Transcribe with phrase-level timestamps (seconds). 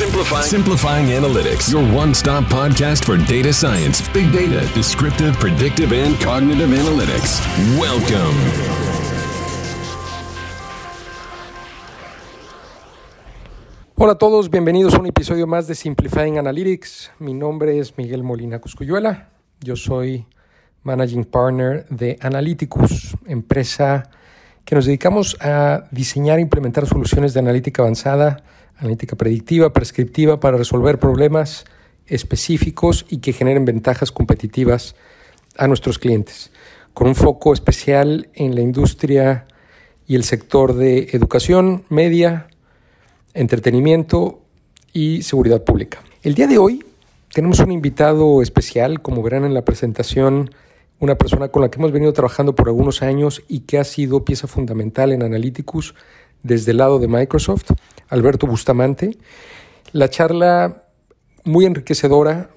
[0.00, 0.44] Simplifying.
[0.44, 6.70] Simplifying Analytics, your one stop podcast for data science, big data, descriptive, predictive, and cognitive
[6.70, 7.38] analytics.
[7.78, 8.34] Welcome.
[13.96, 17.10] Hola a todos, bienvenidos a un episodio más de Simplifying Analytics.
[17.18, 19.28] Mi nombre es Miguel Molina Cuscuyuela.
[19.60, 20.26] Yo soy
[20.82, 24.08] Managing Partner de Analyticus, empresa
[24.64, 28.42] que nos dedicamos a diseñar e implementar soluciones de analítica avanzada,
[28.80, 31.64] analítica predictiva, prescriptiva para resolver problemas
[32.06, 34.96] específicos y que generen ventajas competitivas
[35.56, 36.50] a nuestros clientes,
[36.94, 39.46] con un foco especial en la industria
[40.06, 42.48] y el sector de educación, media,
[43.34, 44.40] entretenimiento
[44.92, 46.02] y seguridad pública.
[46.22, 46.84] El día de hoy
[47.32, 50.50] tenemos un invitado especial, como verán en la presentación,
[50.98, 54.24] una persona con la que hemos venido trabajando por algunos años y que ha sido
[54.24, 55.94] pieza fundamental en Analyticus
[56.42, 57.70] desde el lado de Microsoft,
[58.10, 59.16] Alberto Bustamante.
[59.92, 60.84] La charla
[61.44, 62.50] muy enriquecedora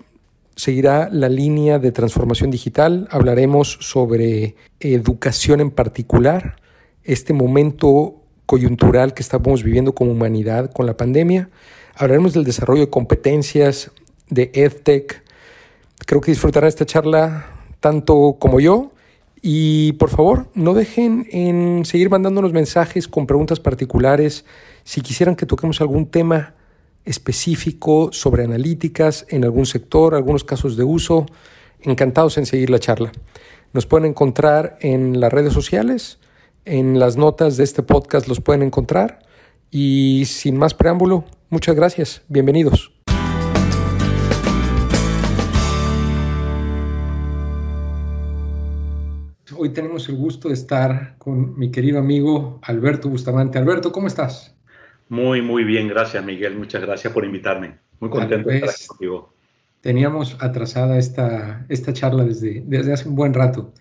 [0.55, 3.07] seguirá la línea de transformación digital.
[3.11, 6.57] Hablaremos sobre educación en particular,
[7.03, 11.49] este momento coyuntural que estamos viviendo como humanidad con la pandemia.
[11.95, 13.91] Hablaremos del desarrollo de competencias,
[14.29, 15.23] de EdTech.
[16.05, 17.47] Creo que disfrutarán esta charla
[17.79, 18.91] tanto como yo.
[19.41, 24.45] Y por favor, no dejen en seguir mandándonos mensajes con preguntas particulares.
[24.83, 26.55] Si quisieran que toquemos algún tema
[27.05, 31.25] específico sobre analíticas en algún sector, algunos casos de uso,
[31.81, 33.11] encantados en seguir la charla.
[33.71, 36.19] Nos pueden encontrar en las redes sociales,
[36.65, 39.19] en las notas de este podcast los pueden encontrar.
[39.71, 42.21] Y sin más preámbulo, muchas gracias.
[42.27, 42.91] Bienvenidos.
[49.57, 53.57] Hoy tenemos el gusto de estar con mi querido amigo Alberto Bustamante.
[53.57, 54.52] Alberto, ¿cómo estás?
[55.13, 56.57] Muy, muy bien, gracias Miguel.
[56.57, 57.77] Muchas gracias por invitarme.
[57.99, 59.31] Muy contento de estar aquí contigo.
[59.79, 63.75] Teníamos atrasada esta, esta charla desde, desde hace un buen rato.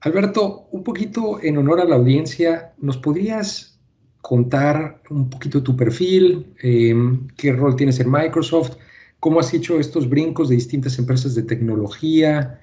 [0.00, 3.80] Alberto, un poquito en honor a la audiencia, ¿nos podrías
[4.20, 6.52] contar un poquito tu perfil?
[6.62, 6.94] Eh,
[7.38, 8.76] ¿Qué rol tienes en Microsoft?
[9.20, 12.60] ¿Cómo has hecho estos brincos de distintas empresas de tecnología?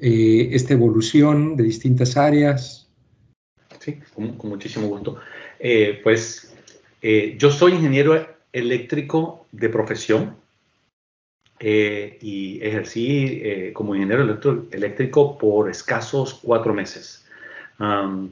[0.00, 2.88] Eh, esta evolución de distintas áreas?
[3.80, 5.18] Sí, con, con muchísimo gusto.
[5.60, 6.47] Eh, pues
[7.02, 10.36] eh, yo soy ingeniero eléctrico de profesión
[11.60, 14.22] eh, y ejercí eh, como ingeniero
[14.70, 17.26] eléctrico por escasos cuatro meses.
[17.78, 18.30] Um,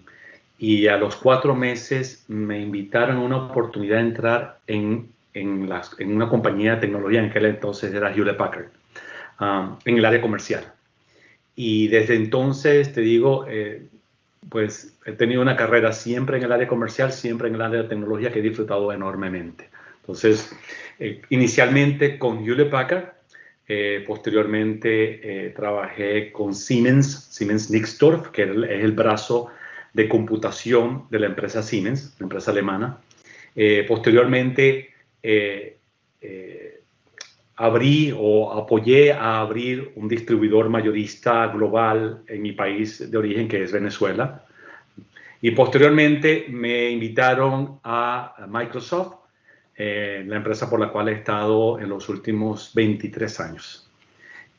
[0.58, 6.14] y a los cuatro meses me invitaron a una oportunidad de entrar en, en, en
[6.14, 8.68] una compañía de tecnología, en aquel entonces era Hewlett Packard,
[9.40, 10.72] um, en el área comercial.
[11.54, 13.86] Y desde entonces, te digo, eh,
[14.48, 17.88] pues he tenido una carrera siempre en el área comercial, siempre en el área de
[17.88, 19.68] tecnología que he disfrutado enormemente.
[20.00, 20.54] Entonces,
[20.98, 23.16] eh, inicialmente con Hewlett Packard,
[23.68, 29.48] eh, posteriormente eh, trabajé con Siemens, Siemens Nixdorf, que es el, brazo
[29.92, 32.98] de computación de la empresa Siemens, la empresa alemana.
[33.56, 34.94] Eh, posteriormente,
[37.56, 43.62] abrí o apoyé a abrir un distribuidor mayorista global en mi país de origen, que
[43.62, 44.44] es Venezuela.
[45.40, 49.14] Y posteriormente me invitaron a Microsoft,
[49.74, 53.90] eh, la empresa por la cual he estado en los últimos 23 años.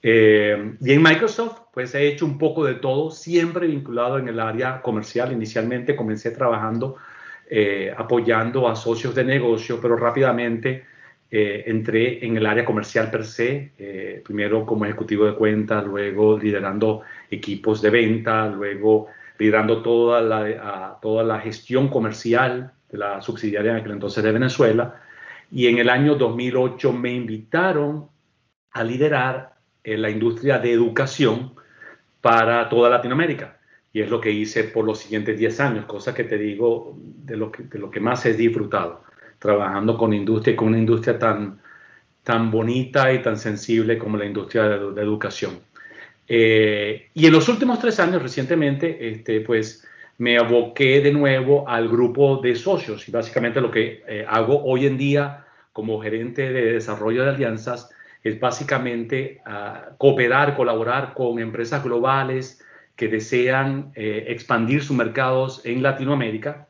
[0.02, 4.40] Eh, y en Microsoft, pues he hecho un poco de todo, siempre vinculado en el
[4.40, 5.32] área comercial.
[5.32, 6.98] Inicialmente comencé trabajando
[7.50, 10.84] eh, apoyando a socios de negocio, pero rápidamente
[11.30, 16.40] eh, entré en el área comercial per se, eh, primero como ejecutivo de cuentas, luego
[16.40, 19.08] liderando equipos de venta, luego
[19.38, 24.32] liderando toda la, a, toda la gestión comercial de la subsidiaria en aquel entonces de
[24.32, 25.02] Venezuela.
[25.52, 28.08] Y en el año 2008 me invitaron
[28.72, 31.54] a liderar eh, la industria de educación
[32.22, 33.58] para toda Latinoamérica.
[33.92, 37.36] Y es lo que hice por los siguientes 10 años, cosa que te digo de
[37.36, 39.07] lo que, de lo que más he disfrutado
[39.40, 41.60] trabajando con industria, con una industria tan,
[42.24, 45.60] tan bonita y tan sensible como la industria de, de educación.
[46.28, 49.88] Eh, y en los últimos tres años, recientemente, este, pues
[50.18, 54.88] me aboqué de nuevo al grupo de socios y básicamente lo que eh, hago hoy
[54.88, 57.92] en día como gerente de desarrollo de alianzas
[58.24, 65.84] es básicamente uh, cooperar, colaborar con empresas globales que desean eh, expandir sus mercados en
[65.84, 66.68] Latinoamérica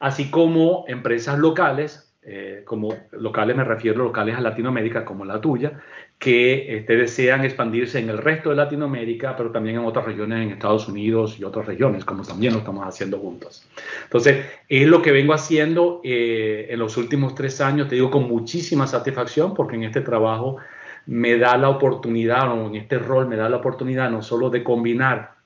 [0.00, 5.80] así como empresas locales eh, como locales me refiero locales a Latinoamérica como la tuya,
[6.18, 10.50] que este, desean expandirse en el resto de Latinoamérica, pero también en otras regiones en
[10.50, 13.66] Estados Unidos y otras regiones, como también lo estamos haciendo juntos.
[14.04, 18.28] Entonces, es lo que vengo haciendo eh, en los últimos tres años, te digo con
[18.28, 20.58] muchísima satisfacción, porque en este trabajo
[21.06, 24.62] me da la oportunidad, o en este rol me da la oportunidad no solo de
[24.62, 25.39] combinar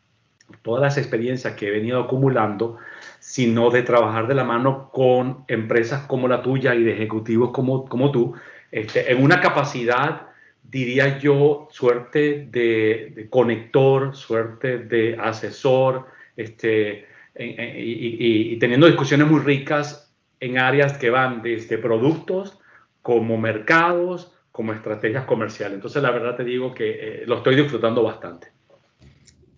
[0.63, 2.79] todas las experiencias que he venido acumulando,
[3.19, 7.87] sino de trabajar de la mano con empresas como la tuya y de ejecutivos como,
[7.87, 8.35] como tú,
[8.71, 10.29] este, en una capacidad,
[10.63, 16.07] diría yo, suerte de, conector, suerte de asesor,
[16.37, 17.07] este,
[17.39, 22.59] y, teniendo discusiones muy ricas en áreas que van desde productos
[23.03, 25.77] como mercados, como estrategias comerciales.
[25.77, 28.34] Entonces, la verdad te digo que eh, lo estoy disfrutando bastante.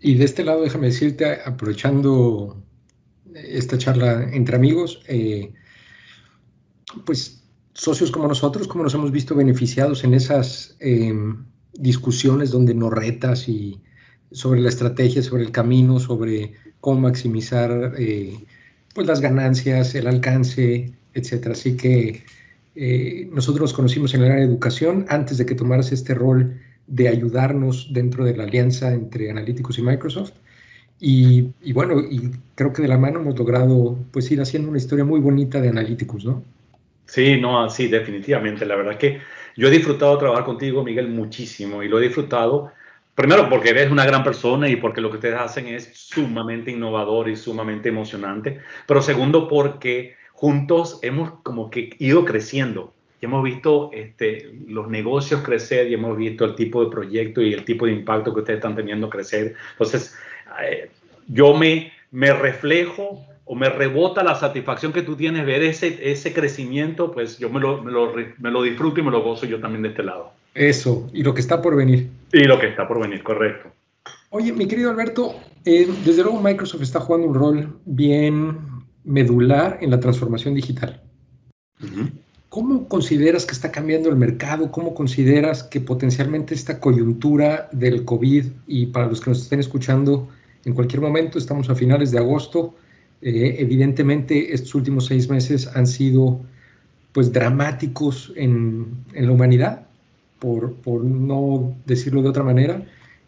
[0.01, 2.63] Y de este lado, déjame decirte, aprovechando
[3.35, 5.53] esta charla entre amigos, eh,
[7.05, 7.43] pues
[7.75, 11.45] socios como nosotros, como nos hemos visto beneficiados en esas em,
[11.75, 13.81] discusiones donde nos retas y
[14.33, 18.45] sobre la estrategia, sobre el camino, sobre cómo maximizar eh,
[18.95, 21.53] pues las ganancias, el alcance, etcétera.
[21.53, 22.25] Así que
[22.75, 26.59] eh, nosotros nos conocimos en el área de educación antes de que tomaras este rol
[26.87, 30.33] de ayudarnos dentro de la alianza entre Analytics y Microsoft.
[30.99, 35.05] Y, bueno, y creo que de la mano hemos logrado pues ir haciendo una historia
[35.05, 36.43] muy bonita de Analytics, ¿no?
[37.05, 38.65] Sí, no, sí, definitivamente.
[38.65, 39.21] La verdad que
[39.57, 42.73] yo he disfrutado trabajar contigo, Miguel, muchísimo y lo he disfrutado.
[43.15, 47.29] Primero porque eres una gran persona y porque lo que ustedes hacen es sumamente innovador
[47.29, 48.61] y sumamente emocionante.
[48.87, 55.43] Pero segundo porque juntos hemos como que ido creciendo y hemos visto este, los negocios
[55.43, 58.59] crecer y hemos visto el tipo de proyecto y el tipo de impacto que ustedes
[58.59, 59.55] están teniendo crecer.
[59.73, 60.15] Entonces,
[60.63, 60.91] eh,
[61.27, 66.33] yo me, me reflejo o me rebota la satisfacción que tú tienes ver ese, ese
[66.33, 69.61] crecimiento, pues yo me lo, me, lo, me lo disfruto y me lo gozo yo
[69.61, 70.33] también de este lado.
[70.55, 72.09] Eso, y lo que está por venir.
[72.33, 73.71] Y lo que está por venir, correcto.
[74.31, 78.59] Oye, mi querido Alberto, eh, desde luego Microsoft está jugando un rol bien
[79.05, 81.01] medular en la transformación digital.
[82.57, 84.73] ¿Cómo consideras que está cambiando el mercado?
[84.73, 90.27] ¿Cómo consideras que potencialmente esta coyuntura del COVID, y para los que nos estén escuchando
[90.65, 92.75] en cualquier momento, estamos a finales de agosto,
[93.21, 96.41] eh, evidentemente estos últimos seis meses han sido
[97.13, 99.87] pues dramáticos en, en la humanidad,
[100.39, 102.83] por, por, no decirlo de otra manera.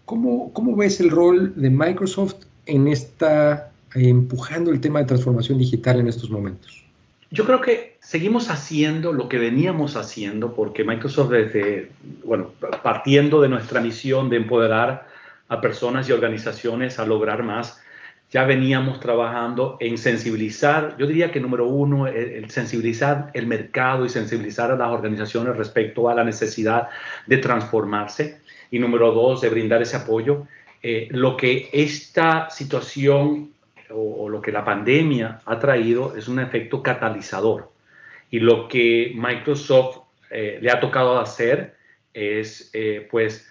[0.07, 5.59] ¿Cómo, ¿Cómo ves el rol de Microsoft en esta, eh, empujando el tema de transformación
[5.59, 6.88] digital en estos momentos?
[7.31, 11.91] Yo creo que seguimos haciendo lo que veníamos haciendo porque Microsoft desde,
[12.25, 12.53] bueno,
[12.83, 15.07] partiendo de nuestra misión de empoderar
[15.49, 17.81] a personas y organizaciones a lograr más,
[18.31, 24.11] ya veníamos trabajando en sensibilizar, yo diría que número uno, el, sensibilizar el mercado y
[24.11, 26.89] sensibilizar a las organizaciones respecto a la necesidad
[27.27, 28.41] de transformarse.
[28.71, 30.47] Y número dos, de brindar ese apoyo.
[30.83, 33.51] Eh, lo que esta situación
[33.91, 37.71] o, lo que la pandemia ha traído es un efecto catalizador.
[38.31, 40.01] Y lo que Microsoft
[40.31, 41.77] eh, le ha tocado hacer
[42.13, 43.51] es, eh, pues,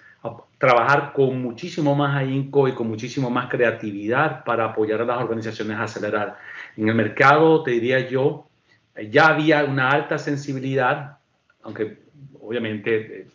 [0.58, 5.78] trabajar con muchísimo más ahínco y con muchísimo más creatividad para apoyar a las organizaciones
[5.78, 6.38] a acelerar.
[6.76, 8.48] En el mercado, te diría yo,
[9.12, 11.18] ya había una alta sensibilidad,
[11.64, 11.98] aunque
[12.42, 13.28] obviamente eh,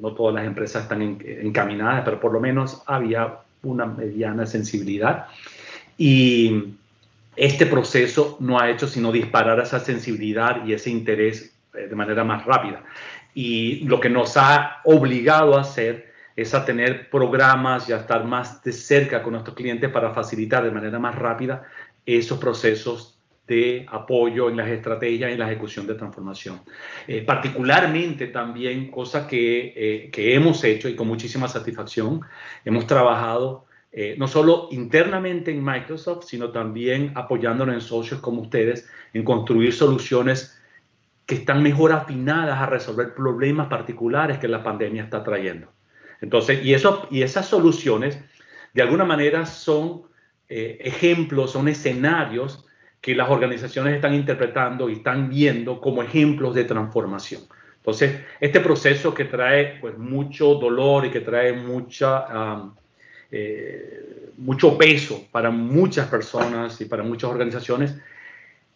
[0.00, 5.26] no todas las empresas están encaminadas, pero por lo menos había una mediana sensibilidad.
[6.02, 6.76] Y
[7.36, 12.24] este proceso no ha hecho sino disparar esa sensibilidad y ese interés eh, de manera
[12.24, 12.82] más rápida.
[13.34, 18.24] Y lo que nos ha obligado a hacer es a tener programas y a estar
[18.24, 21.64] más de cerca con nuestros clientes para facilitar de manera más rápida
[22.06, 26.62] esos procesos de apoyo en las estrategias y en la ejecución de transformación.
[27.06, 32.22] Eh, particularmente también, cosa que, eh, que, hemos hecho y con muchísima satisfacción,
[32.64, 38.88] hemos trabajado eh, no solo internamente en Microsoft, sino también apoyándonos en socios como ustedes
[39.12, 40.60] en construir soluciones
[41.26, 45.72] que están mejor afinadas a resolver problemas particulares que la pandemia está trayendo.
[46.20, 48.18] Entonces, y, eso, y esas soluciones,
[48.74, 50.02] de alguna manera, son
[50.48, 52.64] eh, ejemplos, son escenarios
[53.00, 57.42] que las organizaciones están interpretando y están viendo como ejemplos de transformación.
[57.76, 62.72] Entonces, este proceso que trae pues, mucho dolor y que trae mucha
[63.30, 67.96] eh, mucho peso para muchas personas y para muchas organizaciones,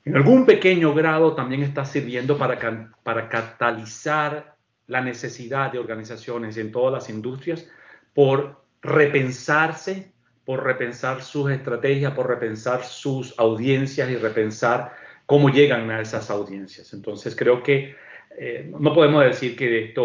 [0.04, 4.54] en algún pequeño grado también está sirviendo para, para catalizar
[4.86, 7.66] la necesidad de organizaciones en todas las industrias
[8.12, 10.12] por repensarse,
[10.44, 14.92] por repensar sus estrategias, por repensar sus audiencias y repensar
[15.26, 16.92] cómo llegan a esas audiencias.
[16.92, 17.96] Entonces creo que
[18.36, 20.04] eh, no podemos decir que de esto,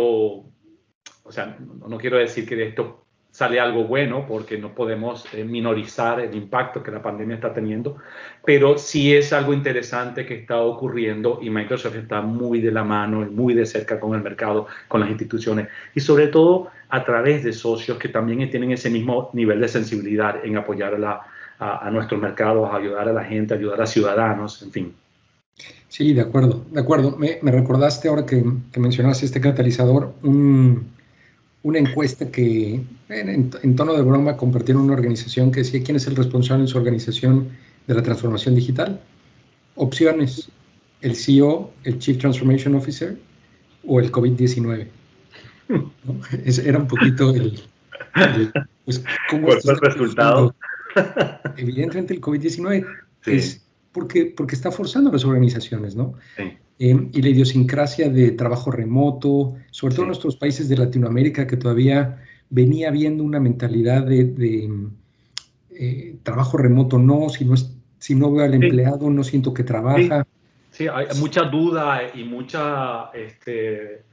[1.23, 3.05] o sea, no, quiero decir que de esto
[3.39, 7.95] sale algo bueno porque no podemos eh, minorizar el impacto que la pandemia está teniendo,
[8.43, 13.25] pero sí es algo interesante que está ocurriendo y Microsoft está muy de la mano
[13.25, 17.45] y muy de cerca con el mercado, con las instituciones y sobre todo a través
[17.45, 21.21] de socios que también tienen ese mismo nivel de sensibilidad en apoyar a,
[21.59, 24.93] a, nuestros mercados, ayudar a la gente, ayudar a ciudadanos, en fin.
[25.87, 27.15] Sí, de acuerdo, de acuerdo.
[27.15, 28.43] Me, recordaste ahora que,
[28.73, 30.13] que, mencionaste este catalizador,
[31.63, 36.15] una encuesta que en, tono de broma compartieron una organización que decía quién es el
[36.15, 37.49] responsable en su organización
[37.87, 39.01] de la transformación digital.
[39.75, 40.49] Opciones,
[41.01, 43.17] el CEO, el Chief Transformation Officer
[43.85, 44.87] o el COVID-19.
[46.65, 47.61] Era un poquito el...
[48.85, 50.55] pues, ¿Cómo ¿Cuál fue el resultado?
[51.57, 52.85] Evidentemente el COVID-19
[53.25, 56.13] es porque, porque está forzando a las organizaciones, ¿no?
[56.37, 56.57] Sí.
[56.81, 61.57] Eh, y la idiosincrasia de trabajo remoto, sobre todo en nuestros países de Latinoamérica, que
[61.57, 64.69] todavía venía viendo una mentalidad de,
[65.71, 69.63] eh, trabajo remoto, no, si no, es, si no veo al empleado, no siento que
[69.63, 70.25] trabaja.
[70.71, 74.03] Sí, hay mucha duda y mucha, este,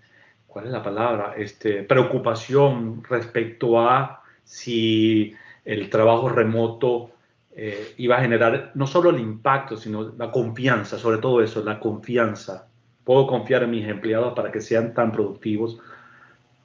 [0.49, 1.35] ¿cuál es la palabra?
[1.37, 7.13] Este, preocupación respecto a si el trabajo remoto
[7.59, 11.81] eh, iba a generar no solo el impacto, sino la confianza, sobre todo eso, la
[11.81, 12.69] confianza.
[13.03, 15.79] Puedo confiar en mis empleados para que sean tan productivos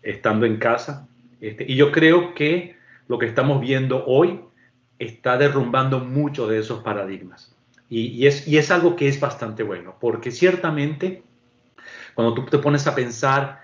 [0.01, 1.07] estando en casa.
[1.39, 2.75] Este, y yo creo que
[3.07, 4.41] lo que estamos viendo hoy
[4.99, 7.55] está derrumbando muchos de esos paradigmas.
[7.89, 11.23] Y, es, y es algo que es bastante bueno, porque ciertamente
[12.13, 13.59] cuando tú te pones a pensar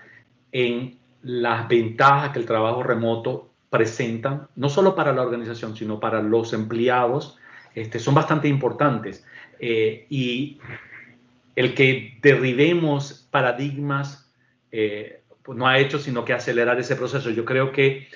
[0.52, 6.22] en las ventajas que el trabajo remoto presentan, no solo para la organización, sino para
[6.22, 7.38] los empleados,
[7.74, 9.24] este, son bastante importantes.
[9.60, 10.58] Eh, y
[11.56, 14.32] el que derribemos paradigmas
[14.70, 17.30] eh, pues no ha hecho sino que acelerar ese proceso.
[17.30, 18.08] Yo creo que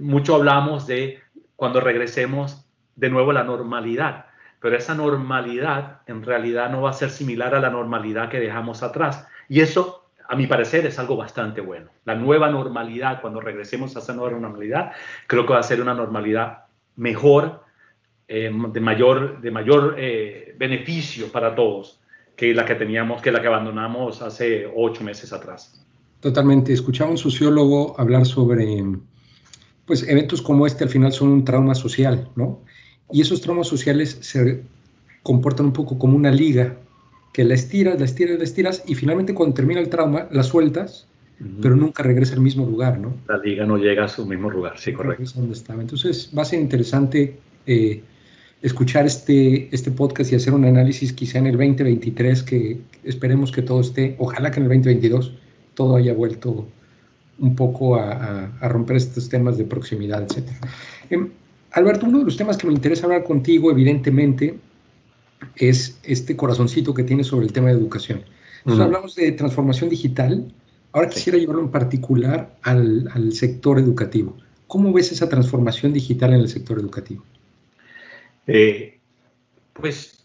[0.00, 1.20] mucho hablamos de
[1.54, 2.64] cuando regresemos
[2.96, 4.26] de nuevo a la normalidad,
[4.60, 8.82] pero esa normalidad en realidad no va a ser similar a la normalidad que dejamos
[8.82, 9.28] atrás.
[9.48, 9.97] Y eso
[10.28, 11.90] a mi parecer, es algo bastante bueno.
[12.04, 14.92] La nueva normalidad, cuando regresemos a esa nueva normalidad,
[15.26, 16.64] creo que va a ser una normalidad
[16.96, 17.62] mejor,
[18.28, 22.00] eh, de mayor, de mayor eh, beneficio para todos
[22.36, 25.82] que la que teníamos, que la que abandonamos hace ocho meses atrás.
[26.20, 26.74] Totalmente.
[26.74, 28.84] Escuchaba un sociólogo hablar sobre,
[29.86, 32.60] pues, eventos como este al final son un trauma social, ¿no?
[33.10, 34.62] Y esos traumas sociales se
[35.22, 36.76] comportan un poco como una liga
[37.32, 41.06] que la estiras, la estiras, la estiras y finalmente cuando termina el trauma la sueltas,
[41.62, 43.14] pero nunca regresa al mismo lugar, ¿no?
[43.28, 45.30] La liga no llega a su mismo lugar, sí, correcto.
[45.36, 45.80] donde estaba.
[45.80, 48.02] Entonces va a ser interesante eh,
[48.60, 53.62] escuchar este, este podcast y hacer un análisis quizá en el 2023, que esperemos que
[53.62, 55.32] todo esté, ojalá que en el 2022
[55.74, 56.66] todo haya vuelto
[57.38, 60.48] un poco a, romper estos temas de proximidad, etc.
[61.08, 61.30] Em,
[61.72, 64.58] Alberto, uno de los temas que me interesa hablar contigo, evidentemente,
[65.56, 68.24] es este corazoncito que tiene sobre el tema de educación.
[68.58, 70.52] Entonces, hablamos de transformación digital.
[70.92, 74.36] Ahora quisiera llevarlo en particular al, al, sector educativo.
[74.66, 77.24] ¿Cómo ves esa transformación digital en el sector educativo?
[78.46, 78.98] Eh,
[79.72, 80.24] pues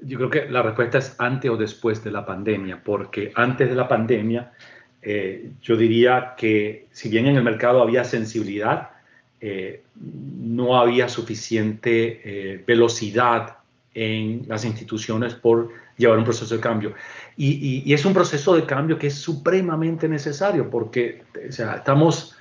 [0.00, 3.74] yo creo que la respuesta es antes o después de la pandemia, porque antes de
[3.74, 4.52] la pandemia
[5.00, 8.90] eh, yo diría que si bien en el mercado había sensibilidad,
[9.40, 13.61] eh, no había suficiente velocidad
[13.94, 16.94] en las instituciones por llevar un proceso de cambio.
[17.36, 22.36] Y, es un proceso de cambio que es supremamente necesario porque estamos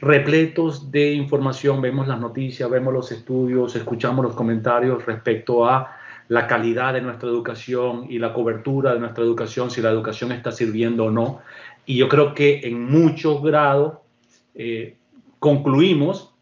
[0.00, 5.96] repletos de información, vemos las noticias, vemos los estudios, escuchamos los comentarios respecto a
[6.28, 10.50] la calidad de nuestra educación y la cobertura de nuestra educación, si la educación está
[10.50, 11.40] sirviendo o no.
[11.84, 13.98] Y yo creo que en muchos grados
[14.54, 14.96] eh,
[15.38, 16.34] concluimos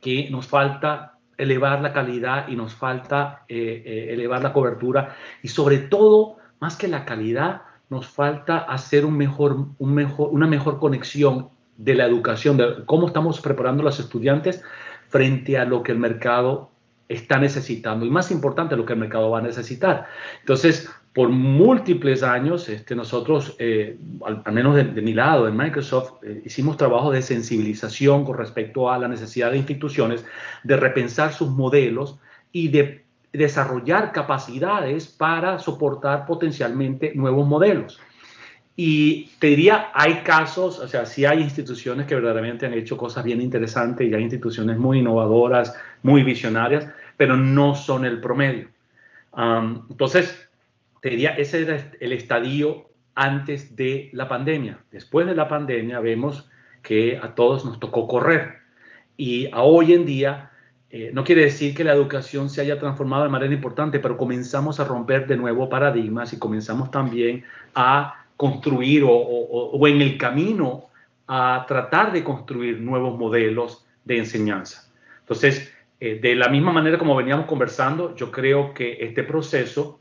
[0.00, 1.09] que nos falta
[1.42, 6.76] elevar la calidad y nos falta eh, eh, elevar la cobertura y sobre todo, más
[6.76, 12.04] que la calidad, nos falta hacer un mejor, un mejor, una mejor conexión de la
[12.04, 14.62] educación, de cómo estamos preparando a los estudiantes
[15.08, 16.70] frente a lo que el mercado
[17.08, 20.06] está necesitando y más importante, lo que el mercado va a necesitar.
[20.40, 26.42] Entonces, por múltiples años, este, nosotros, eh, al, menos de, mi lado, en Microsoft, eh,
[26.44, 30.24] hicimos trabajo de sensibilización con respecto a la necesidad de instituciones
[30.62, 32.18] de repensar sus modelos
[32.52, 38.00] y de desarrollar capacidades para soportar potencialmente nuevos modelos.
[38.76, 43.24] Y te diría, hay casos, o sea, sí hay instituciones que verdaderamente han hecho cosas
[43.24, 46.86] bien interesantes y hay instituciones muy innovadoras, muy visionarias,
[47.16, 48.68] pero no son el promedio.
[49.90, 50.49] entonces,
[51.00, 54.78] te diría, ese era el estadio antes de la pandemia.
[54.90, 56.48] Después de la pandemia vemos
[56.82, 58.58] que a todos nos tocó correr.
[59.16, 60.50] Y a hoy en día,
[60.90, 64.80] eh, no quiere decir que la educación se haya transformado de manera importante, pero comenzamos
[64.80, 70.86] a romper de nuevo paradigmas y comenzamos también a construir o, o en el camino
[71.26, 74.90] a tratar de construir nuevos modelos de enseñanza.
[75.20, 80.00] Entonces, eh, de la misma manera como veníamos conversando, yo creo que este proceso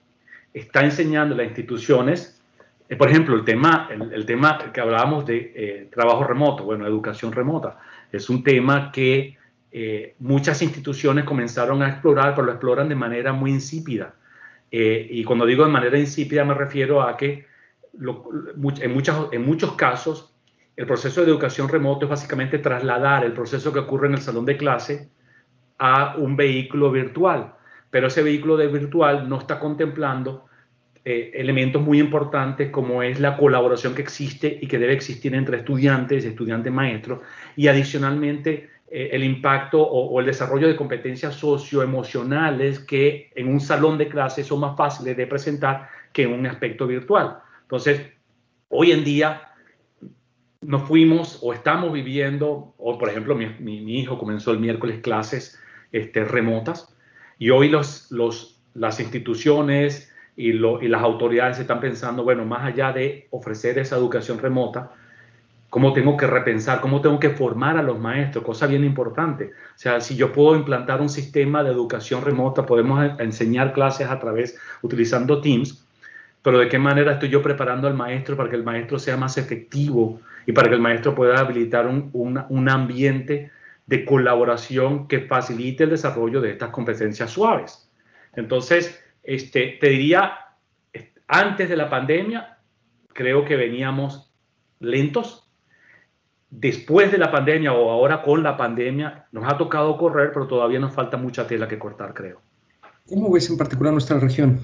[0.53, 2.41] está enseñando las instituciones,
[2.87, 7.31] eh, por ejemplo, el tema, el, tema que hablábamos de eh, trabajo remoto, bueno, educación
[7.31, 7.79] remota,
[8.11, 9.37] es un tema que
[10.17, 14.15] muchas instituciones comenzaron a explorar, pero lo exploran de manera muy insípida.
[14.71, 17.45] y cuando digo de manera insípida me refiero a que
[18.81, 20.33] en, muchas, en muchos casos
[20.79, 24.45] el proceso de educación remoto es básicamente trasladar el proceso que ocurre en el salón
[24.45, 25.09] de clase
[25.77, 27.53] a un vehículo virtual,
[27.89, 30.45] pero ese vehículo de virtual no está contemplando
[31.05, 35.57] eh, elementos muy importantes como es la colaboración que existe y que debe existir entre
[35.57, 37.21] estudiantes, estudiantes maestros,
[37.55, 43.97] y adicionalmente eh, el impacto o, el desarrollo de competencias socioemocionales que en un salón
[43.97, 47.37] de clases son más fáciles de presentar que en un aspecto virtual.
[47.61, 48.01] Entonces,
[48.67, 49.43] hoy en día
[50.61, 55.59] nos fuimos o estamos viviendo, o por ejemplo mi, hijo comenzó el miércoles clases
[55.91, 56.95] este, remotas.
[57.39, 62.93] Y hoy los, los, las instituciones y, y, las autoridades están pensando, bueno, más allá
[62.93, 64.91] de ofrecer esa educación remota,
[65.69, 69.45] cómo tengo que repensar, cómo tengo que formar a los maestros, cosa bien importante.
[69.45, 74.19] O sea, si yo puedo implantar un sistema de educación remota, podemos enseñar clases a
[74.19, 75.85] través, utilizando Teams,
[76.41, 79.37] pero de qué manera estoy yo preparando al maestro para que el maestro sea más
[79.37, 83.51] efectivo y para que el maestro pueda habilitar un, un, un ambiente
[83.89, 87.89] de colaboración que facilite el desarrollo de estas competencias suaves.
[88.35, 90.31] Entonces, este, te diría,
[91.27, 92.59] antes de la pandemia,
[93.13, 94.31] creo que veníamos
[94.79, 95.49] lentos.
[96.51, 100.79] Después de la pandemia o ahora con la pandemia, nos ha tocado correr, pero todavía
[100.79, 102.41] nos falta mucha tela que cortar, creo.
[103.07, 104.59] ¿Cómo ves en particular nuestra región?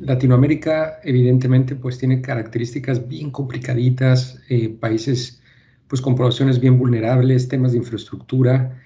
[0.00, 5.42] Latinoamérica, evidentemente, pues tiene características bien complicaditas, eh, países
[5.88, 8.78] pues con poblaciones bien vulnerables, temas de infraestructura,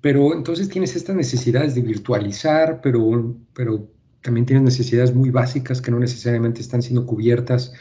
[0.00, 3.88] pero entonces tienes estas necesidades de virtualizar, pero, pero
[4.22, 7.72] también tienes necesidades muy básicas que no necesariamente están siendo cubiertas,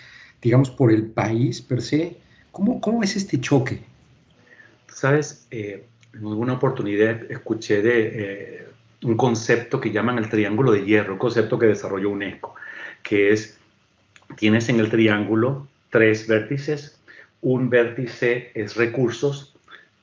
[0.41, 2.17] digamos, por el país per se.
[2.51, 3.81] ¿Cómo, cómo es este choque?
[4.87, 8.67] Sabes, eh, en alguna oportunidad escuché de eh,
[9.03, 12.55] un concepto que llaman el triángulo de hierro, un concepto que desarrolló UNESCO,
[13.03, 13.57] que es,
[14.37, 16.99] tienes en el triángulo tres vértices
[17.45, 19.55] un vértice es recursos,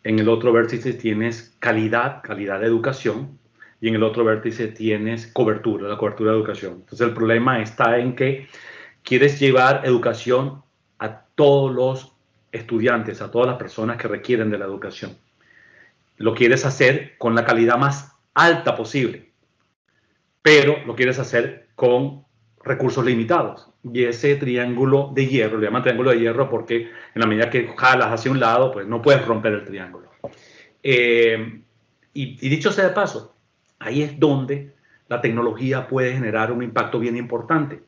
[0.04, 3.36] en el otro vértice tienes calidad, calidad de educación,
[3.80, 6.74] y en el otro vértice tienes cobertura, la cobertura de educación.
[6.74, 8.46] Entonces el problema está en que
[9.02, 10.62] quieres llevar educación
[11.00, 12.12] a todos los
[12.52, 15.18] estudiantes, a todas las personas que requieren de la educación.
[16.18, 19.32] Lo quieres hacer con la calidad más alta posible,
[20.42, 22.24] pero lo quieres hacer con
[22.62, 23.71] recursos limitados.
[23.84, 27.66] Y ese triángulo de hierro, le llaman triángulo de hierro porque en la medida que
[27.76, 30.12] jalas hacia un lado, pues no puedes romper el triángulo.
[30.82, 31.62] Eh,
[32.14, 33.34] y, dicho sea de paso,
[33.78, 34.74] ahí es donde
[35.08, 37.82] la tecnología puede generar un impacto bien importante,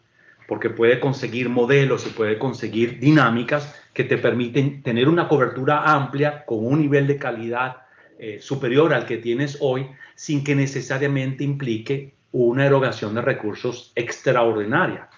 [0.49, 6.45] porque puede conseguir modelos y puede conseguir dinámicas que te permiten tener una cobertura amplia
[6.45, 7.77] con un nivel de calidad
[8.19, 15.09] eh, superior al que tienes hoy, sin que necesariamente implique una erogación de recursos extraordinaria.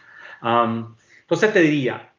[0.42, 2.12] Entonces te diría,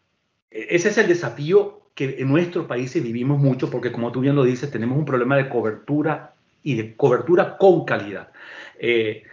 [0.51, 4.35] e-, ese es el desafío que en nuestros países vivimos mucho porque como tú bien
[4.35, 8.29] lo dices, tenemos un problema de cobertura y de cobertura con calidad.
[8.77, 9.23] Eh,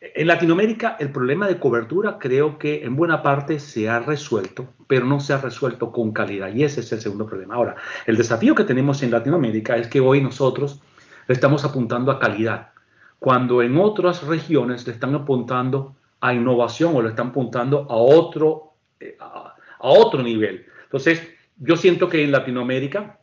[0.00, 5.04] en Latinoamérica el problema de cobertura creo que en buena parte se ha resuelto, pero
[5.06, 7.54] no se ha resuelto con calidad y ese es el segundo problema.
[7.54, 7.76] Ahora,
[8.06, 10.80] el desafío que tenemos en Latinoamérica es que hoy nosotros
[11.28, 12.70] estamos apuntando a calidad
[13.18, 18.74] cuando en otras regiones le están apuntando a innovación o le están apuntando a otro,
[18.98, 20.66] eh, a, otro nivel.
[20.84, 23.18] Entonces, yo siento que en Latinoamérica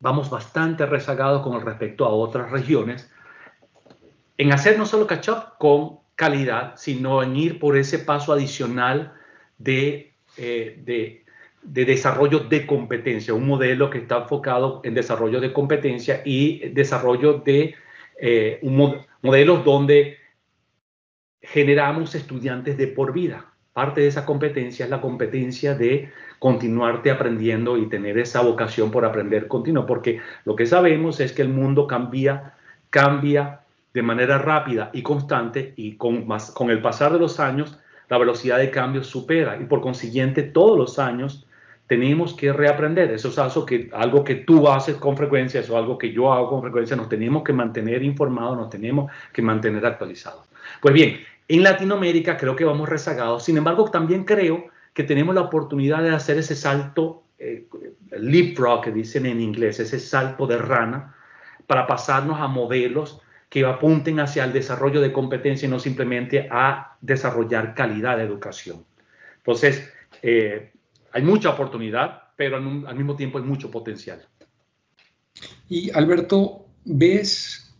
[0.00, 3.10] vamos bastante rezagados con respecto a otras regiones
[4.36, 9.12] en hacer no solo catch up con calidad, sino en ir por ese paso adicional
[9.58, 11.24] de, eh, de,
[11.62, 17.34] de, desarrollo de competencia, un modelo que está enfocado en desarrollo de competencia y desarrollo
[17.34, 17.74] de
[18.20, 18.60] eh,
[19.22, 20.18] modelos donde
[21.42, 23.46] generamos estudiantes de por vida.
[23.72, 29.04] Parte de esa competencia es la competencia de continuarte aprendiendo y tener esa vocación por
[29.04, 32.54] aprender continuo, porque lo que sabemos es que el mundo cambia,
[32.90, 33.60] cambia
[33.94, 37.78] de manera rápida y constante y con, más, con el pasar de los años
[38.08, 41.46] la velocidad de cambio supera y por consiguiente todos los años
[41.92, 43.12] tenemos que reaprender.
[43.12, 46.32] Eso es algo que, algo que tú haces con frecuencia, eso es algo que yo
[46.32, 46.96] hago con frecuencia.
[46.96, 50.48] Nos tenemos que mantener informados, nos tenemos que mantener actualizados.
[50.80, 53.44] Pues bien, en Latinoamérica creo que vamos rezagados.
[53.44, 57.66] Sin embargo, también creo que tenemos la oportunidad de hacer ese salto, eh,
[58.10, 61.14] leapfrog que dicen en inglés, ese salto de rana,
[61.66, 66.96] para pasarnos a modelos que apunten hacia el desarrollo de competencia y no simplemente a
[67.02, 68.82] desarrollar calidad de educación.
[69.36, 70.72] Entonces, eh,
[71.12, 74.26] hay mucha oportunidad, pero al, mismo tiempo hay mucho potencial.
[75.68, 77.74] Y Alberto, ¿ves,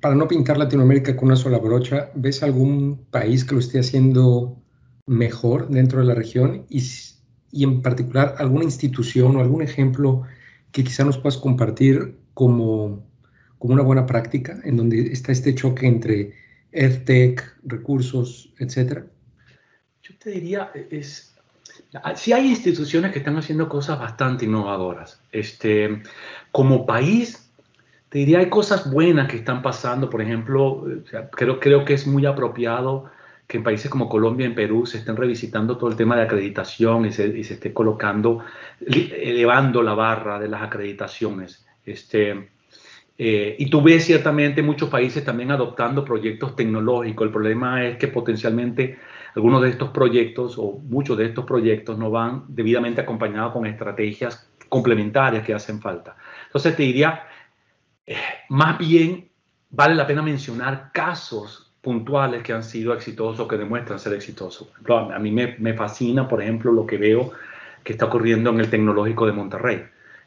[0.00, 4.62] para no pintar Latinoamérica con una sola brocha, ¿ves algún país que lo esté haciendo
[5.06, 6.66] mejor dentro de la región?
[6.68, 6.82] Y,
[7.50, 10.22] y en particular, alguna institución o algún ejemplo
[10.72, 13.06] que quizá nos puedas compartir como,
[13.58, 16.34] como una buena práctica en donde está este choque entre
[16.72, 19.06] EdTech, recursos, etcétera?
[20.02, 21.33] Yo te diría, es,
[22.16, 25.20] Sí hay instituciones que están haciendo cosas bastante innovadoras.
[25.30, 26.02] Este,
[26.50, 27.52] como país,
[28.08, 30.10] te diría, hay cosas buenas que están pasando.
[30.10, 30.84] Por ejemplo,
[31.32, 33.10] creo, creo que es muy apropiado
[33.46, 37.06] que en países como Colombia en Perú se estén revisitando todo el tema de acreditación
[37.06, 38.42] y se, y se esté colocando,
[38.80, 41.66] elevando la barra de las acreditaciones.
[41.84, 42.48] Este,
[43.16, 47.26] eh, y tú ves ciertamente muchos países también adoptando proyectos tecnológicos.
[47.26, 48.98] El problema es que potencialmente
[49.34, 54.50] algunos de estos proyectos o muchos de estos proyectos no van debidamente acompañados con estrategias
[54.68, 56.16] complementarias que hacen falta.
[56.46, 57.24] Entonces te diría,
[58.06, 58.16] eh,
[58.48, 59.28] más bien
[59.70, 64.68] vale la pena mencionar casos puntuales que han sido exitosos, que demuestran ser exitosos.
[64.88, 67.32] A mí me, me fascina, por ejemplo, lo que veo
[67.84, 69.84] que está ocurriendo en el Tecnológico de Monterrey.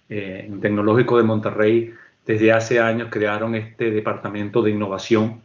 [0.08, 1.94] Eh, en el Tecnológico de Monterrey,
[2.28, 5.42] desde hace años crearon este departamento de innovación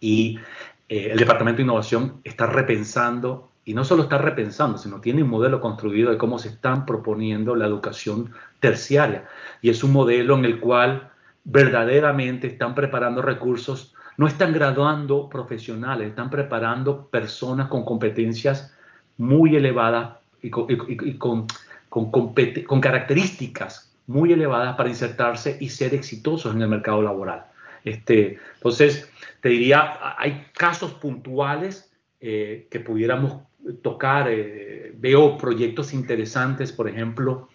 [0.00, 0.40] y
[0.88, 5.28] eh, el Departamento de Innovación está repensando, y no solo está repensando, sino tiene un
[5.28, 9.26] modelo construido de cómo se están proponiendo la educación terciaria.
[9.60, 11.10] Y es un modelo en el cual
[11.44, 18.74] verdaderamente están preparando recursos, no están graduando profesionales, están preparando personas con competencias
[19.18, 21.46] muy elevadas y con,
[21.88, 27.46] con características muy elevadas para insertarse y ser exitosos en el mercado laboral.
[27.84, 33.42] Este, entonces, te diría, hay casos puntuales eh, que pudiéramos
[33.82, 34.28] tocar.
[34.30, 37.48] Eh, veo proyectos interesantes, por ejemplo,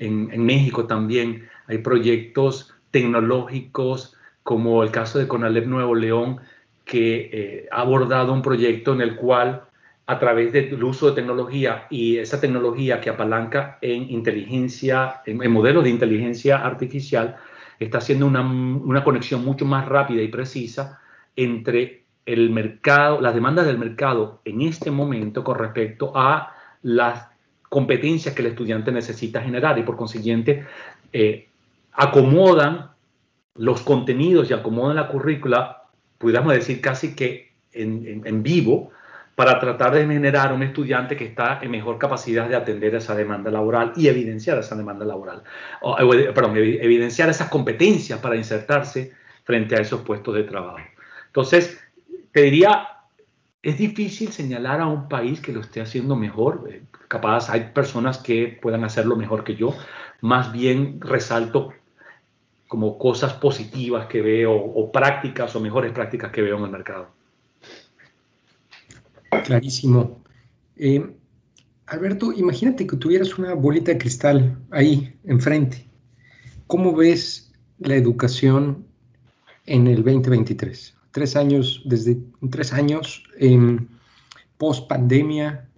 [0.00, 6.40] en, México también hay proyectos tecnológicos, como el caso de Conalep Nuevo León,
[6.86, 9.64] que eh, ha abordado un proyecto en el cual
[10.10, 15.84] a través del uso de tecnología y esa tecnología que apalanca en inteligencia, en modelos
[15.84, 17.36] de inteligencia artificial,
[17.78, 20.98] está haciendo una, una conexión mucho más rápida y precisa
[21.36, 27.28] entre el mercado, las demandas del mercado en este momento con respecto a las
[27.68, 30.66] competencias que el estudiante necesita generar y por consiguiente
[31.12, 31.46] eh,
[31.92, 32.90] acomodan
[33.54, 35.84] los contenidos y acomodan la currícula,
[36.18, 38.90] pudiéramos decir casi que en, en vivo,
[39.40, 43.50] para tratar de generar un estudiante que está en mejor capacidad de atender esa demanda
[43.50, 45.42] laboral y evidenciar esa demanda laboral,
[45.80, 45.96] o,
[46.34, 50.76] perdón, evidenciar esas competencias para insertarse frente a esos puestos de trabajo.
[51.28, 51.80] Entonces,
[52.32, 52.86] te diría,
[53.62, 56.68] es difícil señalar a un país que lo esté haciendo mejor.
[56.70, 59.74] Eh, capaz hay personas que puedan hacerlo mejor que yo.
[60.20, 61.72] Más bien resalto
[62.68, 67.19] como cosas positivas que veo o prácticas o mejores prácticas que veo en el mercado.
[69.30, 70.22] Clarísimo.
[70.76, 71.14] Eh,
[71.86, 75.88] Alberto, imagínate que tuvieras una bolita de cristal ahí enfrente.
[76.66, 78.86] ¿Cómo ves la educación
[79.66, 80.96] en el 2023?
[81.10, 82.18] Tres años, desde
[82.50, 83.24] tres años,
[84.56, 85.68] post pandemia,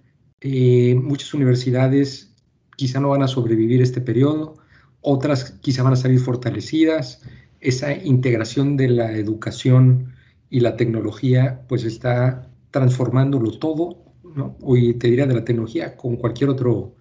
[0.41, 2.35] eh, muchas universidades
[2.77, 4.57] quizá no van a sobrevivir este periodo,
[5.01, 7.23] otras quizá van a salir fortalecidas.
[7.61, 10.15] Esa integración de la educación
[10.51, 14.03] y la tecnología, pues está transformándolo todo,
[14.35, 14.57] ¿no?
[14.63, 16.97] Hoy te diría de la tecnología con cualquier otro,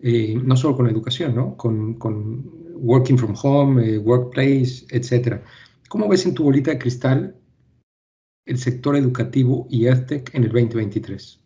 [0.00, 1.56] eh, no solo con la educación, ¿no?
[1.56, 2.44] Con, con
[2.76, 5.42] working from home, eh, workplace, etcétera.
[5.88, 7.34] ¿Cómo ves en tu bolita de cristal
[8.46, 11.40] el sector educativo y EdTech en el 2023?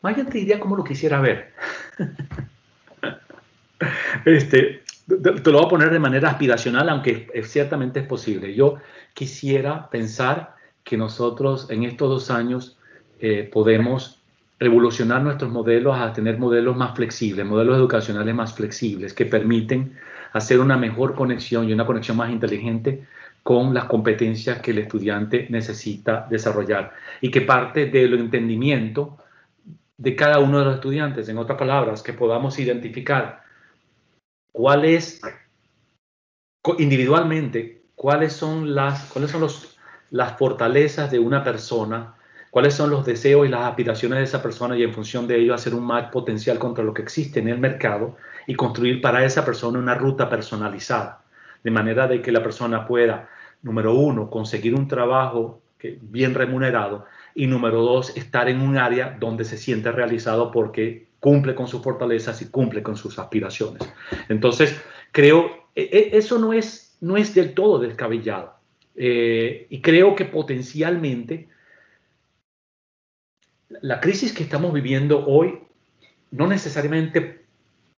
[0.00, 1.52] Maya te diría cómo lo quisiera ver.
[4.24, 8.54] este, te lo voy a poner de manera aspiracional, aunque ciertamente es posible.
[8.54, 8.76] Yo
[9.14, 12.76] quisiera pensar que nosotros en estos dos años
[13.20, 14.22] eh, podemos
[14.58, 19.96] revolucionar nuestros modelos a tener modelos más flexibles, modelos educacionales más flexibles que permiten
[20.32, 23.06] hacer una mejor conexión y una conexión más inteligente
[23.42, 29.18] con las competencias que el estudiante necesita desarrollar y que parte del entendimiento
[29.96, 31.28] de cada uno de los estudiantes.
[31.28, 33.42] En otras palabras, que podamos identificar
[34.52, 35.20] cuál es
[36.78, 39.71] individualmente cuáles son las cuáles son los,
[40.12, 42.14] las fortalezas de una persona,
[42.50, 45.54] cuáles son los deseos y las aspiraciones de esa persona y en función de ello
[45.54, 49.42] hacer un match potencial contra lo que existe en el mercado y construir para esa
[49.42, 51.22] persona una ruta personalizada,
[51.64, 53.30] de manera de que la persona pueda,
[53.62, 55.62] número uno, conseguir un trabajo
[56.02, 61.54] bien remunerado y número dos, estar en un área donde se siente realizado porque cumple
[61.54, 63.82] con sus fortalezas y cumple con sus aspiraciones.
[64.28, 64.78] Entonces,
[65.10, 68.61] creo, e, e, eso no es, no es del todo descabellado.
[68.94, 71.48] Eh, y creo que potencialmente
[73.80, 75.60] la crisis que estamos viviendo hoy
[76.30, 77.46] no necesariamente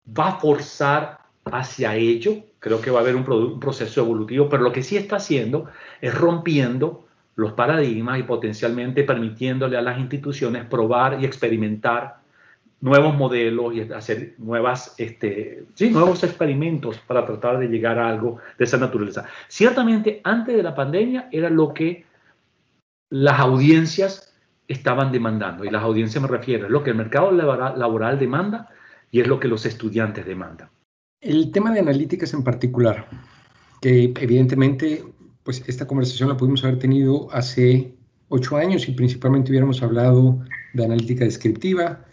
[0.08, 4.64] va a forzar hacia ello, creo que va a haber un, un, proceso evolutivo, pero
[4.64, 10.66] lo que sí está haciendo es rompiendo los paradigmas y potencialmente permitiéndole a las instituciones
[10.66, 12.23] probar y experimentar
[12.84, 18.40] nuevos modelos y hacer nuevas, este, sí, nuevos experimentos para tratar de llegar a algo
[18.58, 19.26] de esa naturaleza.
[19.48, 22.06] Ciertamente, antes de la pandemia era lo que
[23.10, 24.36] las audiencias
[24.68, 28.70] estaban demandando, y las audiencias me refiero, es lo que el mercado laboral demanda
[29.12, 30.68] y es lo que los estudiantes demandan.
[31.22, 33.08] El tema de analíticas en particular,
[33.82, 35.06] que evidentemente
[35.44, 37.94] pues esta conversación la pudimos haber tenido hace
[38.28, 40.44] ocho años y principalmente hubiéramos hablado
[40.74, 42.06] de analítica descriptiva.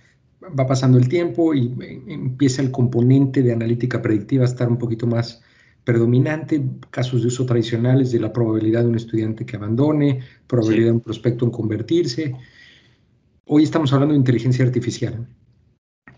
[0.43, 4.79] Va pasando el tiempo y eh, empieza el componente de analítica predictiva a estar un
[4.79, 5.43] poquito más
[5.85, 10.93] predominante, casos de uso tradicionales de la probabilidad de un estudiante que abandone, probabilidad de
[10.93, 12.37] un prospecto en convertirse.
[13.47, 15.27] Hoy estamos hablando de inteligencia artificial.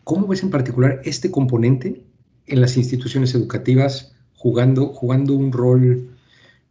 [0.05, 2.05] ¿Cómo ves en particular este componente
[2.47, 6.09] en las instituciones educativas jugando, jugando un rol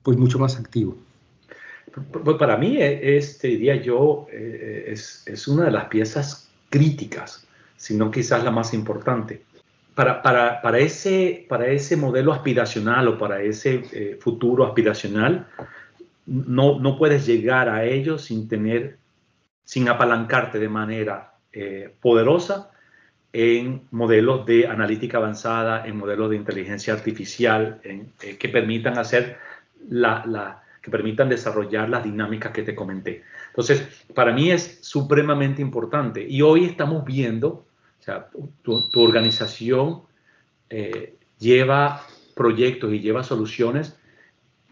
[0.04, 0.98] pues mucho más activo.
[2.24, 7.96] Pues para mí, este diría yo, eh, es, es, una de las piezas críticas, si
[7.96, 9.44] no quizás la más importante.
[9.94, 15.48] Para, para, para, ese, para ese modelo aspiracional o para ese eh, futuro aspiracional,
[16.26, 18.98] no, no puedes llegar a ello sin tener,
[19.64, 22.72] sin apalancarte de manera eh, poderosa
[23.34, 29.38] en modelos de analítica avanzada, en modelos de inteligencia artificial, en, que permitan hacer
[29.90, 33.24] la, que permitan desarrollar las dinámicas que te comenté.
[33.52, 36.26] Entonces, para mí es supremamente importante.
[36.28, 38.30] Y hoy estamos viendo, o sea,
[38.62, 40.04] tu, organización
[40.70, 43.98] eh, lleva proyectos y lleva soluciones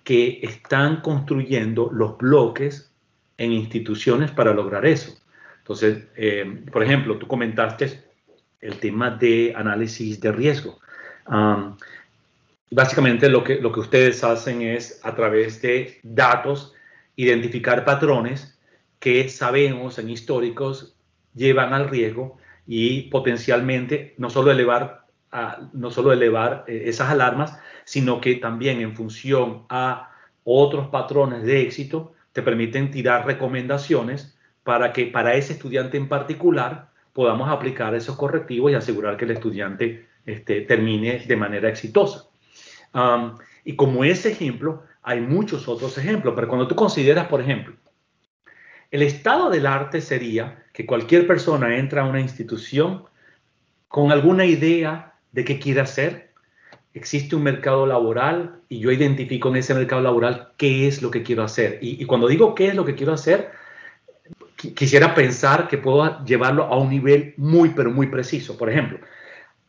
[0.03, 2.91] que están construyendo los bloques
[3.37, 5.13] en instituciones para lograr eso.
[5.57, 8.05] Entonces, eh, por ejemplo, tú comentaste
[8.61, 10.79] el tema de análisis de riesgo.
[12.71, 16.73] Básicamente lo que, lo que ustedes hacen es a través de datos
[17.15, 18.58] identificar patrones
[18.99, 20.95] que sabemos en históricos
[21.33, 25.05] llevan al riesgo y potencialmente no solo elevar,
[25.73, 30.11] no solo elevar eh, esas alarmas, sino que también en función a
[30.43, 36.89] otros patrones de éxito te permiten tirar recomendaciones para que para ese estudiante en particular
[37.13, 42.27] podamos aplicar esos correctivos y asegurar que el estudiante este, termine de manera exitosa.
[43.65, 47.75] Y como ese ejemplo, hay muchos otros ejemplos, pero cuando tú consideras, por ejemplo,
[48.91, 53.03] el estado del arte sería que cualquier persona entra a una institución
[53.87, 56.31] con alguna idea de qué quiere hacer.
[56.93, 61.23] Existe un mercado laboral y yo identifico en ese mercado laboral qué es lo que
[61.23, 61.77] quiero hacer.
[61.81, 63.51] Y, cuando digo qué es lo que quiero hacer,
[64.55, 68.57] quisiera pensar que puedo llevarlo a un nivel muy, pero muy preciso.
[68.57, 68.99] Por ejemplo,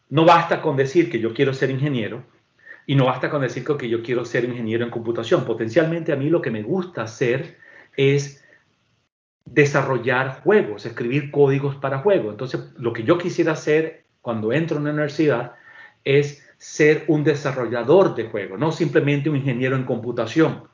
[0.09, 2.25] no basta con decir que yo quiero ser ingeniero,
[2.87, 5.45] y no basta con decir que yo quiero ser ingeniero en computación.
[5.45, 7.59] Potencialmente a mí lo que me gusta hacer
[7.97, 8.40] es
[9.45, 12.33] desarrollar juegos, escribir códigos para juegos.
[12.33, 15.55] Entonces, lo que yo quisiera hacer cuando entro en una universidad
[16.05, 20.65] es ser un desarrollador de juegos, no simplemente un ingeniero en computación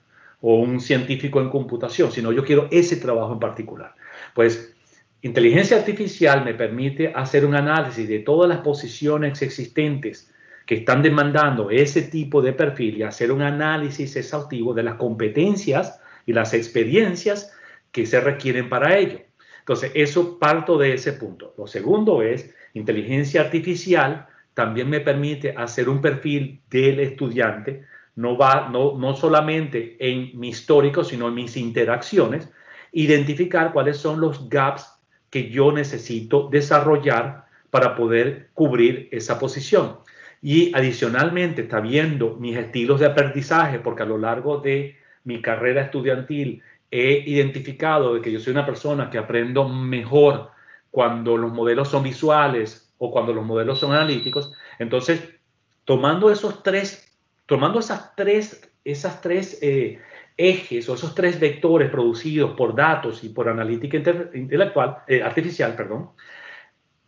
[0.41, 3.95] o un científico en computación, sino yo quiero ese trabajo en particular.
[4.35, 4.75] Pues
[5.23, 10.33] inteligencia artificial me permite hacer un análisis de todas las posiciones existentes
[10.67, 16.01] que están demandando ese tipo de perfil y hacer un análisis exhaustivo de las competencias
[16.27, 17.56] y las experiencias
[17.97, 19.21] que se requieren para ello.
[19.61, 21.55] Entonces, eso parto de ese punto.
[21.57, 28.69] Lo segundo es, inteligencia artificial también me permite hacer un perfil del estudiante, no, va,
[28.69, 32.51] no, no solamente en mi histórico, sino en mis interacciones,
[32.93, 40.01] identificar cuáles son los gaps que yo necesito desarrollar para poder cubrir esa posición
[40.43, 45.83] y adicionalmente está viendo mis estilos de aprendizaje, porque a lo largo de mi carrera
[45.83, 50.51] estudiantil he identificado de que yo soy una persona que aprendo mejor
[50.91, 55.37] cuando los modelos son visuales o cuando los modelos son analíticos, entonces
[55.85, 60.01] tomando esos tres, tomando esas tres, esas tres eh,
[60.37, 63.97] ejes o esos tres vectores producidos por datos y por analítica
[64.35, 66.11] intelectual, eh, artificial, perdón,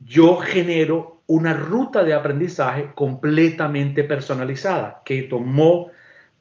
[0.00, 5.90] yo genero una ruta de aprendizaje completamente personalizada que tomó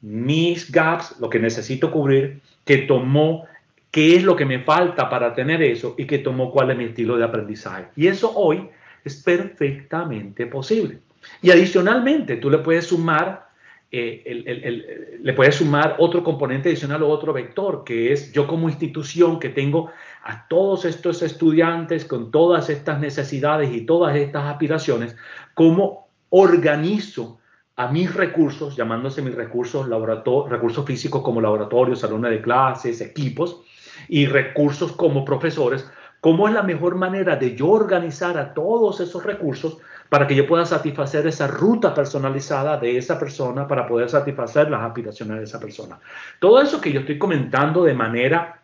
[0.00, 3.46] mis gaps, lo que necesito cubrir, que tomó
[3.90, 6.84] qué es lo que me falta para tener eso y que tomó cuál es mi
[6.84, 7.86] estilo de aprendizaje.
[7.96, 8.68] Y eso hoy
[9.02, 10.98] es perfectamente posible.
[11.40, 13.48] Y adicionalmente, tú le puedes sumar
[13.90, 19.38] eh, le puedes sumar otro componente adicional o otro vector, que es yo como institución
[19.38, 19.90] que tengo
[20.22, 25.16] a todos estos estudiantes con todas estas necesidades y todas estas aspiraciones,
[25.54, 27.40] cómo organizo
[27.78, 29.88] a mis recursos, llamándose mis recursos,
[30.48, 33.62] recursos físicos como laboratorios, salones de clases, equipos,
[34.08, 35.88] y recursos como profesores,
[36.20, 40.44] cómo es la mejor manera de yo organizar a todos esos recursos para que yo
[40.44, 45.60] pueda satisfacer esa ruta personalizada de esa persona para poder satisfacer las aspiraciones de esa
[45.60, 46.00] persona.
[46.40, 48.60] Todo eso que yo estoy comentando de manera,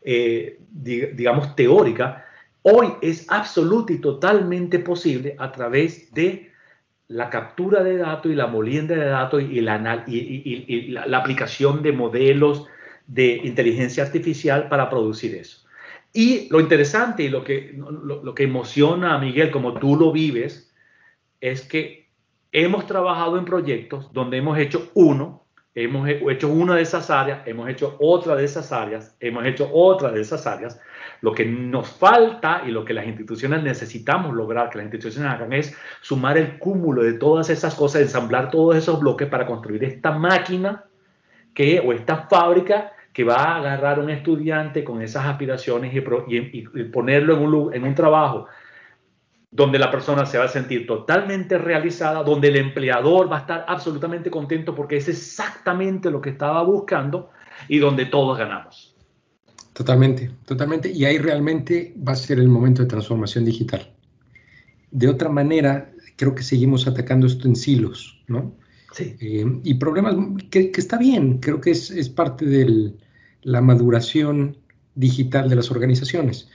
[0.00, 2.24] eh, digamos, teórica,
[2.62, 6.55] hoy es absoluto y totalmente posible a través de
[7.08, 12.66] la captura de datos y la molienda de datos y, la, aplicación de modelos
[13.06, 15.66] de inteligencia artificial para producir eso.
[16.12, 20.74] Y lo interesante y lo que, lo, que emociona a Miguel, como tú lo vives,
[21.40, 22.08] es que
[22.52, 25.35] hemos trabajado en proyectos donde hemos hecho uno,
[25.76, 30.10] hemos hecho una de esas áreas, hemos hecho otra de esas áreas, hemos hecho otra
[30.10, 30.80] de esas áreas.
[31.20, 35.52] Lo que nos falta y lo que las instituciones necesitamos lograr, que las instituciones hagan,
[35.52, 40.12] es sumar el cúmulo de todas esas cosas, ensamblar todos esos bloques para construir esta
[40.12, 40.84] máquina
[41.52, 47.36] que, o esta fábrica que va a agarrar un estudiante con esas aspiraciones y, ponerlo
[47.36, 48.46] en un, en un trabajo
[49.50, 53.64] donde la persona se va a sentir totalmente realizada, donde el empleador va a estar
[53.68, 57.30] absolutamente contento porque es exactamente lo que estaba buscando
[57.68, 58.94] y donde todos ganamos.
[59.72, 60.90] Totalmente, totalmente.
[60.90, 63.92] Y ahí realmente va a ser el momento de transformación digital.
[64.90, 68.54] De otra manera, creo que seguimos atacando esto en silos, ¿no?
[68.92, 69.14] Sí.
[69.20, 70.16] Eh, y problemas
[70.50, 72.96] que, que, está bien, creo que es, es parte del,
[73.42, 74.56] la maduración
[74.94, 76.48] digital de las organizaciones.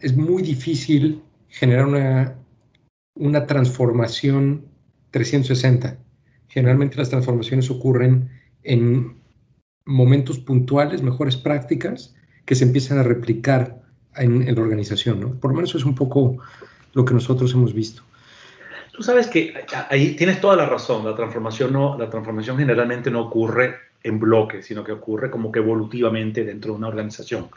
[0.00, 2.34] Es muy difícil generar una,
[3.14, 4.66] una transformación
[5.10, 5.98] 360.
[6.48, 8.30] Generalmente las transformaciones ocurren
[8.62, 9.16] en
[9.84, 13.80] momentos puntuales, mejores prácticas que se empiezan a replicar
[14.16, 15.20] en, la organización.
[15.20, 15.34] ¿no?
[15.34, 16.38] Por lo menos es un poco
[16.94, 18.02] lo que nosotros hemos visto.
[18.92, 19.54] Tú sabes que
[19.88, 21.04] ahí tienes toda la razón.
[21.04, 25.60] La transformación, no, la transformación generalmente no ocurre en bloque, sino que ocurre como que
[25.60, 27.48] evolutivamente dentro de una organización.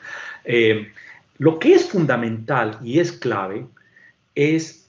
[0.44, 0.92] Eh,
[1.38, 3.68] lo que es fundamental y es clave
[4.36, 4.88] es,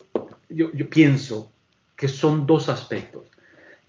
[0.49, 1.53] yo, pienso
[1.97, 3.31] que son dos aspectos.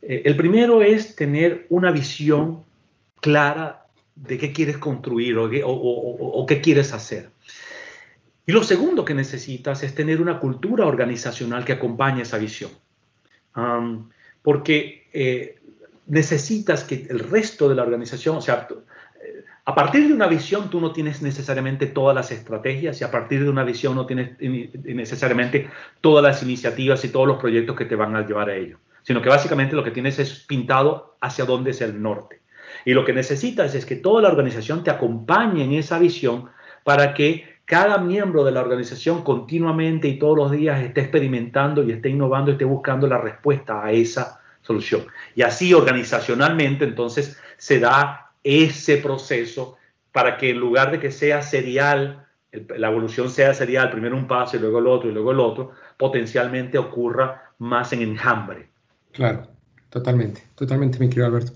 [0.02, 2.64] Eh, el primero es tener una visión
[3.20, 7.30] clara de qué quieres construir o, o, qué quieres hacer.
[8.46, 12.72] Y lo segundo que necesitas es tener una cultura organizacional que acompañe esa visión.
[14.42, 15.60] porque eh,
[16.06, 18.68] necesitas que el resto de la organización, o sea,
[19.68, 23.44] a partir de una visión tú no tienes necesariamente todas las estrategias y a partir
[23.44, 27.98] de una visión no tienes necesariamente todas las iniciativas y todos los proyectos que te
[27.98, 31.72] van a llevar a ello, sino que básicamente lo que tienes es pintado hacia dónde
[31.72, 32.40] es el norte.
[32.86, 36.46] Y lo que necesitas es que toda la organización te acompañe en esa visión
[36.86, 41.92] para que cada miembro de la organización continuamente y todos los días esté experimentando y
[41.92, 45.08] esté innovando y esté buscando la respuesta a esa solución.
[45.36, 49.76] Y así organizacionalmente entonces se da ese proceso
[50.14, 54.56] para que en lugar de que sea serial, la evolución sea serial, primero un paso
[54.56, 58.70] y luego el otro y luego el otro, potencialmente ocurra más en enjambre.
[59.12, 59.48] Claro,
[59.90, 61.54] totalmente, totalmente, mi querido Alberto.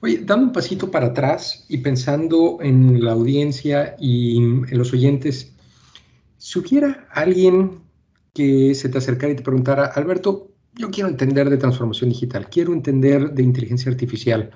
[0.00, 5.52] Oye, dando un pasito para atrás y pensando en la audiencia y en los oyentes,
[6.38, 7.80] si hubiera alguien
[8.32, 12.72] que se te acercara y te preguntara, Alberto, yo quiero entender de transformación digital, quiero
[12.72, 14.50] entender de inteligencia artificial.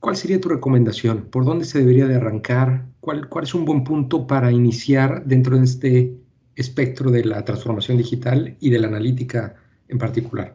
[0.00, 1.26] ¿Cuál sería tu recomendación?
[1.30, 2.86] ¿Por dónde se debería de arrancar?
[3.00, 6.14] ¿Cuál, cuál es un buen punto para iniciar dentro de este
[6.56, 9.56] espectro de la transformación digital y de la analítica
[9.88, 10.54] en particular?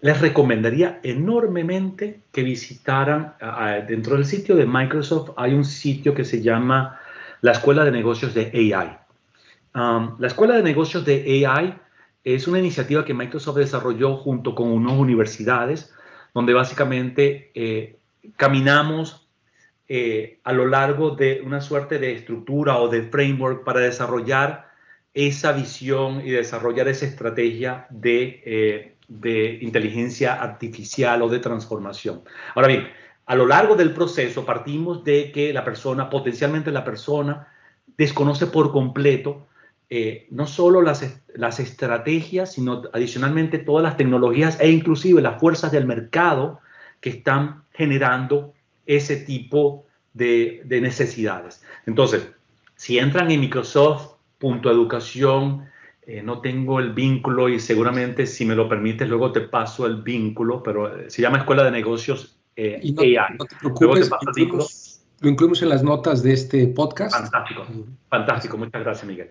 [0.00, 3.34] Les recomendaría enormemente que visitaran,
[3.88, 6.98] dentro del sitio de Microsoft hay un sitio que se llama
[7.40, 8.96] la Escuela de Negocios de AI.
[9.74, 11.74] Um, la Escuela de Negocios de AI
[12.24, 15.92] es una iniciativa que Microsoft desarrolló junto con unas universidades,
[16.32, 17.98] donde básicamente eh,
[18.36, 19.28] caminamos
[19.88, 24.68] eh, a lo largo de una suerte de estructura o de framework para desarrollar
[25.14, 32.22] esa visión y desarrollar esa estrategia de, eh, de inteligencia artificial o de transformación.
[32.54, 32.88] Ahora bien,
[33.26, 37.48] a lo largo del proceso partimos de que la persona, potencialmente la persona,
[37.96, 39.48] desconoce por completo
[39.90, 45.72] eh, no solo las, las estrategias, sino adicionalmente todas las tecnologías e inclusive las fuerzas
[45.72, 46.60] del mercado
[47.00, 48.52] que están generando
[48.86, 51.62] ese tipo de, de necesidades.
[51.86, 52.28] Entonces,
[52.74, 55.66] si entran en Microsoft.educación,
[56.02, 60.02] eh, no tengo el vínculo y seguramente si me lo permites luego te paso el
[60.02, 63.16] vínculo, pero eh, se llama Escuela de Negocios eh, AI.
[63.38, 64.10] No te preocupes,
[65.20, 67.14] lo incluimos en las notas de este podcast.
[67.14, 67.66] Fantástico,
[68.08, 68.56] fantástico.
[68.56, 69.30] Muchas gracias, Miguel.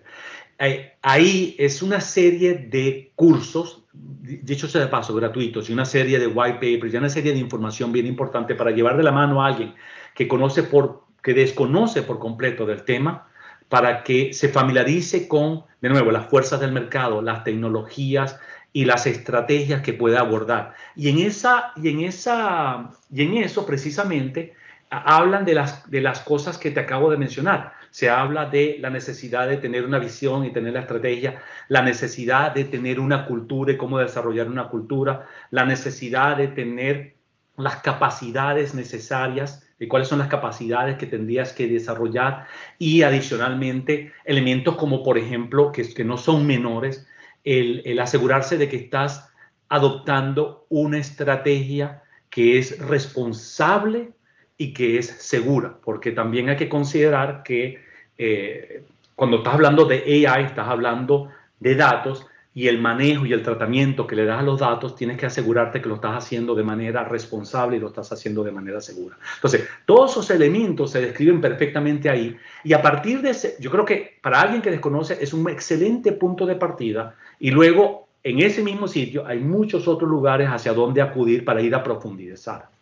[0.58, 6.26] Ahí es una serie de cursos, dicho sea de paso, gratuitos, y una serie de
[6.26, 9.46] white papers, y una serie de información bien importante para llevar de la mano a
[9.46, 9.74] alguien
[10.14, 13.28] que conoce por, que desconoce por completo del tema,
[13.68, 18.40] para que se familiarice con, de nuevo, las fuerzas del mercado, las tecnologías
[18.72, 20.74] y las estrategias que puede abordar.
[20.96, 24.54] Y en, esa, y en, esa, y en eso precisamente
[24.90, 27.74] hablan de las, de las cosas que te acabo de mencionar.
[27.90, 32.52] Se habla de la necesidad de tener una visión y tener la estrategia, la necesidad
[32.52, 37.16] de tener una cultura y cómo desarrollar una cultura, la necesidad de tener
[37.56, 42.46] las capacidades necesarias y cuáles son las capacidades que tendrías que desarrollar
[42.78, 47.06] y adicionalmente elementos como por ejemplo que, que no son menores,
[47.44, 49.30] el, el asegurarse de que estás
[49.68, 54.12] adoptando una estrategia que es responsable
[54.58, 57.78] y que es segura, porque también hay que considerar que
[58.18, 58.82] eh,
[59.14, 61.28] cuando estás hablando de AI, estás hablando
[61.60, 65.16] de datos y el manejo y el tratamiento que le das a los datos, tienes
[65.16, 68.80] que asegurarte que lo estás haciendo de manera responsable y lo estás haciendo de manera
[68.80, 69.16] segura.
[69.36, 73.84] Entonces, todos esos elementos se describen perfectamente ahí y a partir de ese, yo creo
[73.84, 78.62] que para alguien que desconoce es un excelente punto de partida y luego en ese
[78.64, 82.77] mismo sitio hay muchos otros lugares hacia donde acudir para ir a profundizar.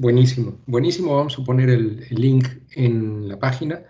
[0.00, 1.14] Buenísimo, buenísimo.
[1.14, 3.82] Vamos a poner el, link en la página.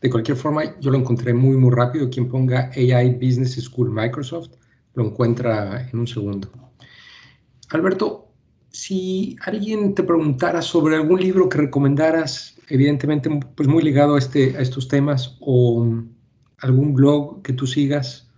[0.00, 2.08] De cualquier forma, yo lo encontré muy, muy rápido.
[2.08, 4.52] Quien ponga AI Business School Microsoft
[4.94, 6.48] lo encuentra en un segundo.
[7.68, 8.28] Alberto,
[8.70, 14.56] si alguien te preguntara sobre algún libro que recomendaras, evidentemente pues muy ligado a, este,
[14.56, 15.86] a estos temas, o
[16.60, 18.32] algún blog que tú sigas.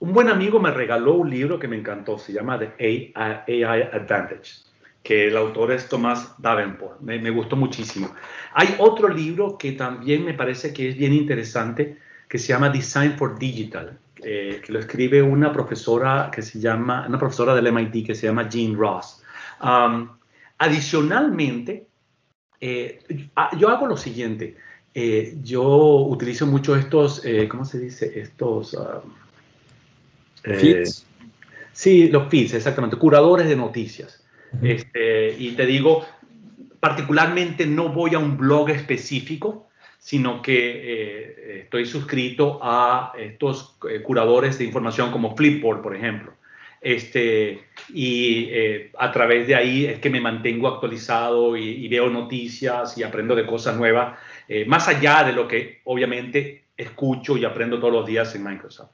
[0.00, 4.68] Un buen amigo me regaló un libro que me encantó, se llama The AI Advantage
[5.08, 7.00] que el autor es Tomás Davenport.
[7.00, 8.14] Me, gustó muchísimo.
[8.52, 11.96] Hay otro libro que también me parece que es bien interesante,
[12.28, 17.06] que se llama Design for Digital, eh, que lo escribe una profesora que se llama,
[17.08, 19.22] una profesora del MIT que se llama Jean Ross.
[20.58, 21.86] adicionalmente,
[22.60, 22.98] eh,
[23.34, 24.58] ah, yo hago lo siguiente.
[24.92, 28.12] Eh, yo utilizo mucho estos, ¿cómo se dice?
[28.20, 28.76] Estos...
[30.42, 31.06] feeds.
[31.72, 34.27] Sí, los feeds, exactamente, curadores de noticias.
[34.62, 36.06] Este, y te digo,
[36.80, 39.68] particularmente no voy a un blog específico,
[39.98, 46.32] sino que eh, estoy suscrito a estos eh, curadores de información como Flipboard, por ejemplo.
[46.80, 52.96] Este, y eh, a través de ahí es que me mantengo actualizado y, veo noticias
[52.96, 54.16] y aprendo de cosas nuevas,
[54.66, 58.92] más allá de lo que obviamente escucho y aprendo todos los días en Microsoft.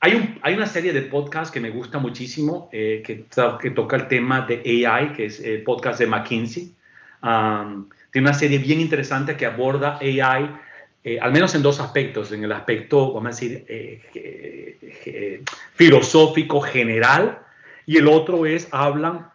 [0.00, 3.24] Hay, hay, una serie de podcasts que me gusta muchísimo, eh, que,
[3.60, 6.72] que, toca el tema de AI, que es el podcast de McKinsey.
[8.12, 10.54] tiene una serie bien interesante que aborda AI,
[11.02, 12.30] eh, al menos en dos aspectos.
[12.30, 15.42] En el aspecto, vamos a decir, eh,
[15.74, 17.40] filosófico general,
[17.84, 19.30] y el otro es, hablan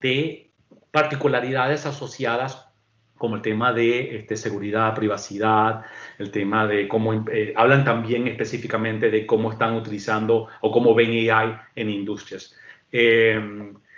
[0.00, 0.50] de
[0.90, 2.71] particularidades asociadas
[3.22, 5.84] como el tema de este, seguridad, privacidad,
[6.18, 11.30] el tema de cómo eh, hablan también específicamente de cómo están utilizando o cómo ven
[11.30, 12.56] AI en industrias.
[12.90, 13.40] Eh,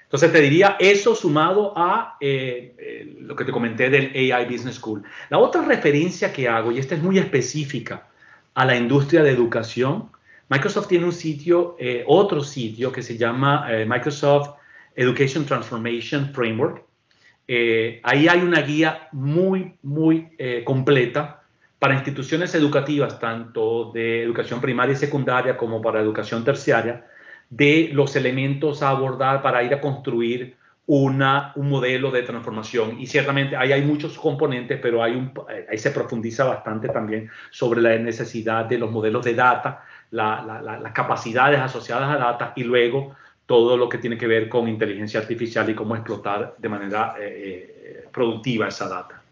[0.02, 5.02] entonces te diría eso sumado a eh, lo que te comenté del AI Business School.
[5.30, 8.06] La otra referencia que hago, y esta es muy específica
[8.52, 10.10] a la industria de educación,
[10.50, 14.50] Microsoft tiene un sitio, otro sitio que se llama Microsoft
[14.94, 16.84] Education Transformation Framework,
[17.46, 21.42] eh, ahí hay una guía muy, muy eh, completa
[21.78, 27.06] para instituciones educativas, tanto de educación primaria y secundaria como para educación terciaria,
[27.50, 32.98] de los elementos a abordar para ir a construir una, un modelo de transformación.
[32.98, 35.32] Y ciertamente ahí hay muchos componentes, pero hay un,
[35.70, 41.60] ahí se profundiza bastante también sobre la necesidad de los modelos de data, las capacidades
[41.60, 43.14] asociadas a data y luego
[43.46, 47.24] todo lo que tiene que ver con inteligencia artificial y cómo explotar de manera eh,
[47.84, 49.22] eh, productiva esa data.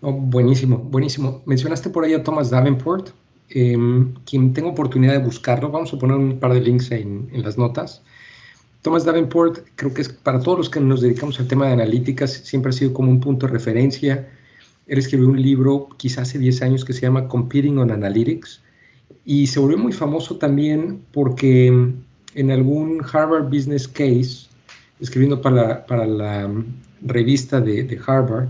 [0.00, 1.42] buenísimo, buenísimo.
[1.46, 3.10] Mencionaste por ahí a Thomas Davenport,
[3.50, 5.70] em, quien tengo oportunidad de buscarlo.
[5.70, 8.02] Vamos a poner un par de links en, en, las notas.
[8.82, 12.32] Thomas Davenport, creo que es para todos los que nos dedicamos al tema de analíticas,
[12.32, 14.28] siempre ha sido como un punto de referencia.
[14.86, 18.62] Él escribió un libro quizás hace 10 años que se llama Competing on Analytics
[19.24, 21.92] y se volvió muy famoso también porque
[22.34, 24.48] en algún Harvard Business Case,
[25.00, 26.50] escribiendo para la, para la
[27.02, 28.48] revista de, de Harvard,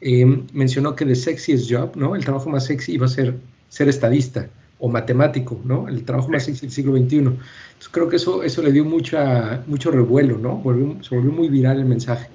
[0.00, 2.16] eh, mencionó que the sexiest job, ¿no?
[2.16, 3.36] El trabajo más sexy iba a ser
[3.72, 5.88] ser estadista o matemático, ¿no?
[5.88, 7.16] El trabajo más sexy del siglo XXI.
[7.16, 10.60] Entonces creo que eso, eso le dio mucha, mucho revuelo, ¿no?
[11.02, 12.28] se volvió muy viral el mensaje.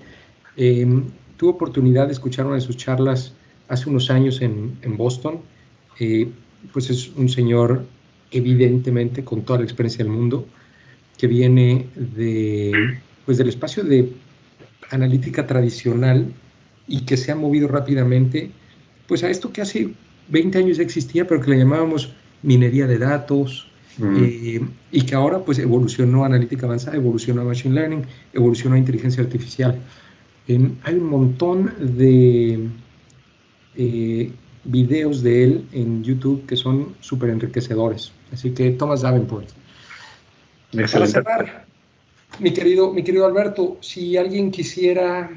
[0.56, 1.04] Eh,
[1.38, 3.34] tuve oportunidad de escuchar una de sus charlas
[3.68, 5.42] hace unos años en, en Boston.
[6.00, 6.28] Eh,
[6.74, 7.86] pues es un señor
[8.32, 10.48] evidentemente con toda la experiencia del mundo,
[11.18, 14.12] que viene de, pues del espacio de
[14.92, 16.32] analítica tradicional
[16.88, 18.52] y que se ha movido rápidamente
[19.08, 19.94] pues a esto que hace
[20.30, 22.14] 20 años existía, pero que le llamábamos
[22.44, 23.68] minería de datos,
[24.00, 24.62] eh,
[24.92, 28.04] y que ahora pues evolucionó a analítica avanzada, evolucionó a machine learning,
[28.34, 29.80] evolucionó a inteligencia artificial.
[30.48, 32.68] hay un montón de
[33.76, 34.32] eh,
[34.66, 38.12] videos de él en YouTube que son súper enriquecedores.
[38.32, 39.50] Así que Thomas Davenport.
[40.74, 41.66] Para cerrar,
[42.40, 45.30] mi querido, mi querido Alberto, si alguien quisiera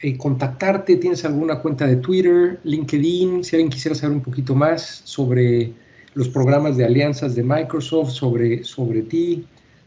[0.00, 5.02] eh, contactarte, tienes alguna cuenta de Twitter, LinkedIn, si alguien quisiera saber un poquito más
[5.04, 5.72] sobre
[6.14, 9.46] los programas de alianzas de Microsoft, sobre, sobre ti,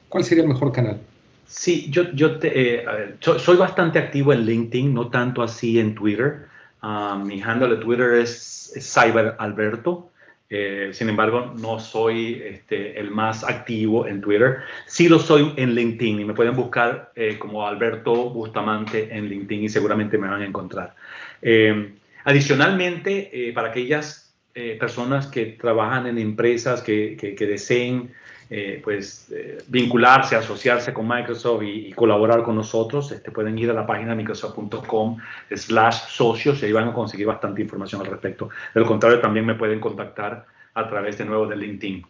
[0.09, 0.99] ¿cuál sería el mejor canal?
[1.47, 2.85] Sí, yo, yo te, eh,
[3.19, 6.47] soy bastante activo en LinkedIn, no tanto así en Twitter.
[6.81, 10.09] Ah, mi handle de Twitter es, CyberAlberto.
[10.49, 14.59] Eh, sin embargo, no soy este, el más activo en Twitter.
[14.85, 19.63] Sí lo soy en LinkedIn y me pueden buscar eh, como Alberto Bustamante en LinkedIn
[19.63, 20.95] y seguramente me van a encontrar.
[21.41, 24.21] Eh, adicionalmente, para aquellas
[24.79, 28.13] personas que trabajan en empresas que, que deseen
[28.49, 33.73] eh, pues, eh, vincularse, asociarse con Microsoft y, colaborar con nosotros, este, pueden ir a
[33.73, 35.17] la página microsoft.com
[35.51, 38.49] slash socios y ahí van a conseguir bastante información al respecto.
[38.73, 42.05] De contrario, también me pueden contactar a través de nuevo de LinkedIn.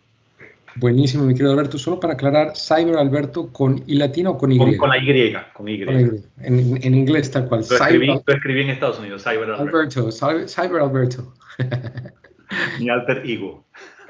[0.77, 1.77] Buenísimo, mi querido Alberto.
[1.77, 4.57] Solo para aclarar, Cyber Alberto con I latina o con Y?
[4.57, 5.83] Con, la Y, con Y.
[6.41, 7.61] En, inglés tal cual.
[7.69, 10.01] Lo escribí, lo escribí, en Estados Unidos, Cyber Alberto.
[10.01, 11.33] Alberto Cyber Alberto.
[12.79, 13.63] Mi alter ego.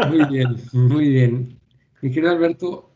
[0.10, 1.60] Muy bien, muy bien.
[2.06, 2.92] Mi querido Alberto,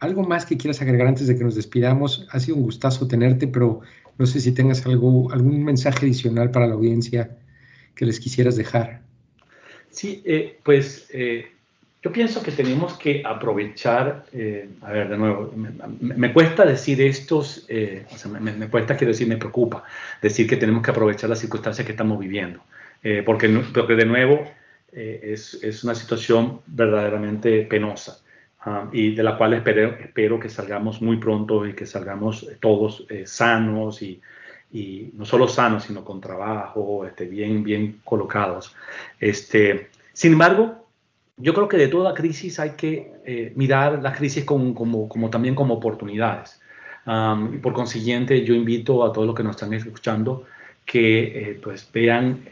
[0.00, 2.26] algo más que quieras agregar antes de que nos despidamos.
[2.30, 3.80] Ha sido un gustazo tenerte, pero
[4.18, 7.38] no sé si tengas algo, algún mensaje adicional para la audiencia
[7.94, 9.00] que les quisieras dejar.
[9.88, 11.46] Sí, eh, pues eh,
[12.02, 15.54] yo pienso que tenemos que aprovechar, eh, a ver, de nuevo,
[15.98, 19.84] me, cuesta decir estos, sea, me, cuesta, quiero decir, me preocupa
[20.20, 22.60] decir que tenemos que aprovechar las circunstancias que estamos viviendo,
[23.24, 24.44] porque, porque de nuevo
[24.92, 28.20] es, es una situación verdaderamente penosa.
[28.66, 33.06] Um, y de la cual espero, espero que salgamos muy pronto y que salgamos todos
[33.08, 34.20] eh, sanos y,
[34.70, 38.76] y, no solo sanos, sino con trabajo, este, bien, bien colocados.
[39.18, 40.86] Este, sin embargo,
[41.38, 45.54] yo creo que de toda crisis hay que eh, mirar las crisis como, como, también
[45.54, 46.60] como oportunidades.
[47.06, 50.44] Um, y por consiguiente, yo invito a todos los que nos están escuchando
[50.84, 52.44] que eh, pues vean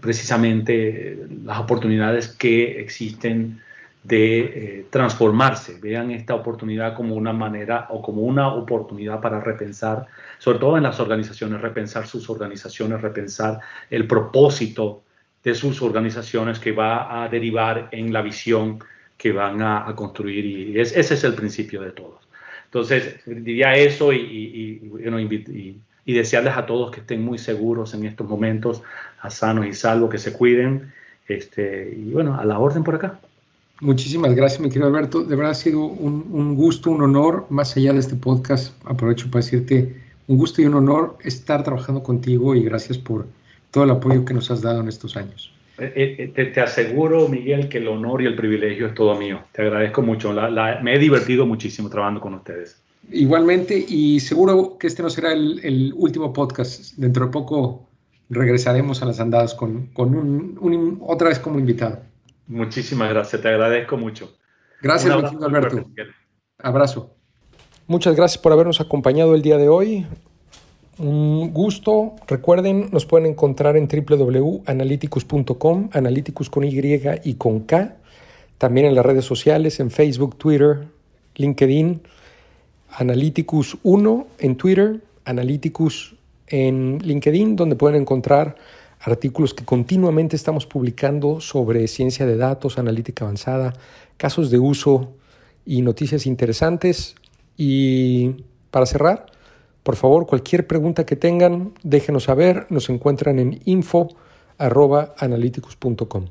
[0.00, 3.60] precisamente las oportunidades que existen
[4.04, 10.06] de eh, transformarse, vean esta oportunidad como una manera o como una oportunidad para repensar,
[10.38, 15.02] sobre todo en las organizaciones, repensar sus organizaciones, repensar el propósito
[15.42, 18.78] de sus organizaciones que va a derivar en la visión
[19.16, 22.28] que van a, construir y ese es el principio de todos.
[22.66, 28.28] Entonces, diría eso y, y, y, desearles a todos que estén muy seguros en estos
[28.28, 28.82] momentos,
[29.20, 30.92] a sanos y salvos, que se cuiden,
[31.28, 33.20] este, y bueno, a la orden por acá.
[33.80, 35.24] Muchísimas gracias, mi querido Alberto.
[35.24, 39.44] De verdad ha sido un, gusto, un honor, más allá de este podcast, aprovecho para
[39.44, 39.96] decirte
[40.26, 43.26] un gusto y un honor estar trabajando contigo y gracias por
[43.70, 45.52] todo el apoyo que nos has dado en estos años.
[45.78, 49.40] Eh, eh, eh, te, aseguro, Miguel, que el honor y el privilegio es todo mío.
[49.52, 50.32] Te agradezco mucho.
[50.82, 52.80] me he divertido muchísimo trabajando con ustedes.
[53.10, 56.94] Igualmente, y seguro que este no será el, último podcast.
[56.96, 57.88] Dentro de poco
[58.30, 62.00] regresaremos a las andadas con, un, otra vez como invitado.
[62.46, 64.36] Muchísimas gracias, te agradezco mucho.
[64.82, 65.90] Gracias, Alberto.
[66.58, 67.14] Abrazo.
[67.86, 70.06] Muchas gracias por habernos acompañado el día de hoy.
[70.98, 72.14] Un gusto.
[72.28, 76.80] Recuerden, nos pueden encontrar en www.analyticus.com, analyticus con Y
[77.24, 77.96] y con K.
[78.58, 80.86] También en las redes sociales, en Facebook, Twitter,
[81.34, 82.02] LinkedIn,
[82.90, 86.14] Analyticus 1 en Twitter, Analyticus
[86.46, 88.56] en LinkedIn, donde pueden encontrar
[89.04, 93.72] artículos que continuamente estamos publicando sobre ciencia de datos, analítica avanzada,
[94.16, 95.14] casos de uso
[95.64, 97.14] y noticias interesantes.
[97.56, 99.26] Y para cerrar,
[99.82, 102.66] por favor, cualquier pregunta que tengan, déjenos saber.
[102.70, 106.26] Nos encuentran en info.analyticus.com.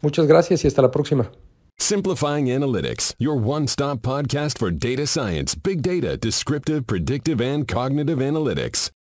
[0.00, 1.30] Muchas gracias y hasta la próxima.
[1.78, 8.90] Simplifying Analytics, your one-stop podcast for data science, big data, descriptive, predictive, and cognitive analytics.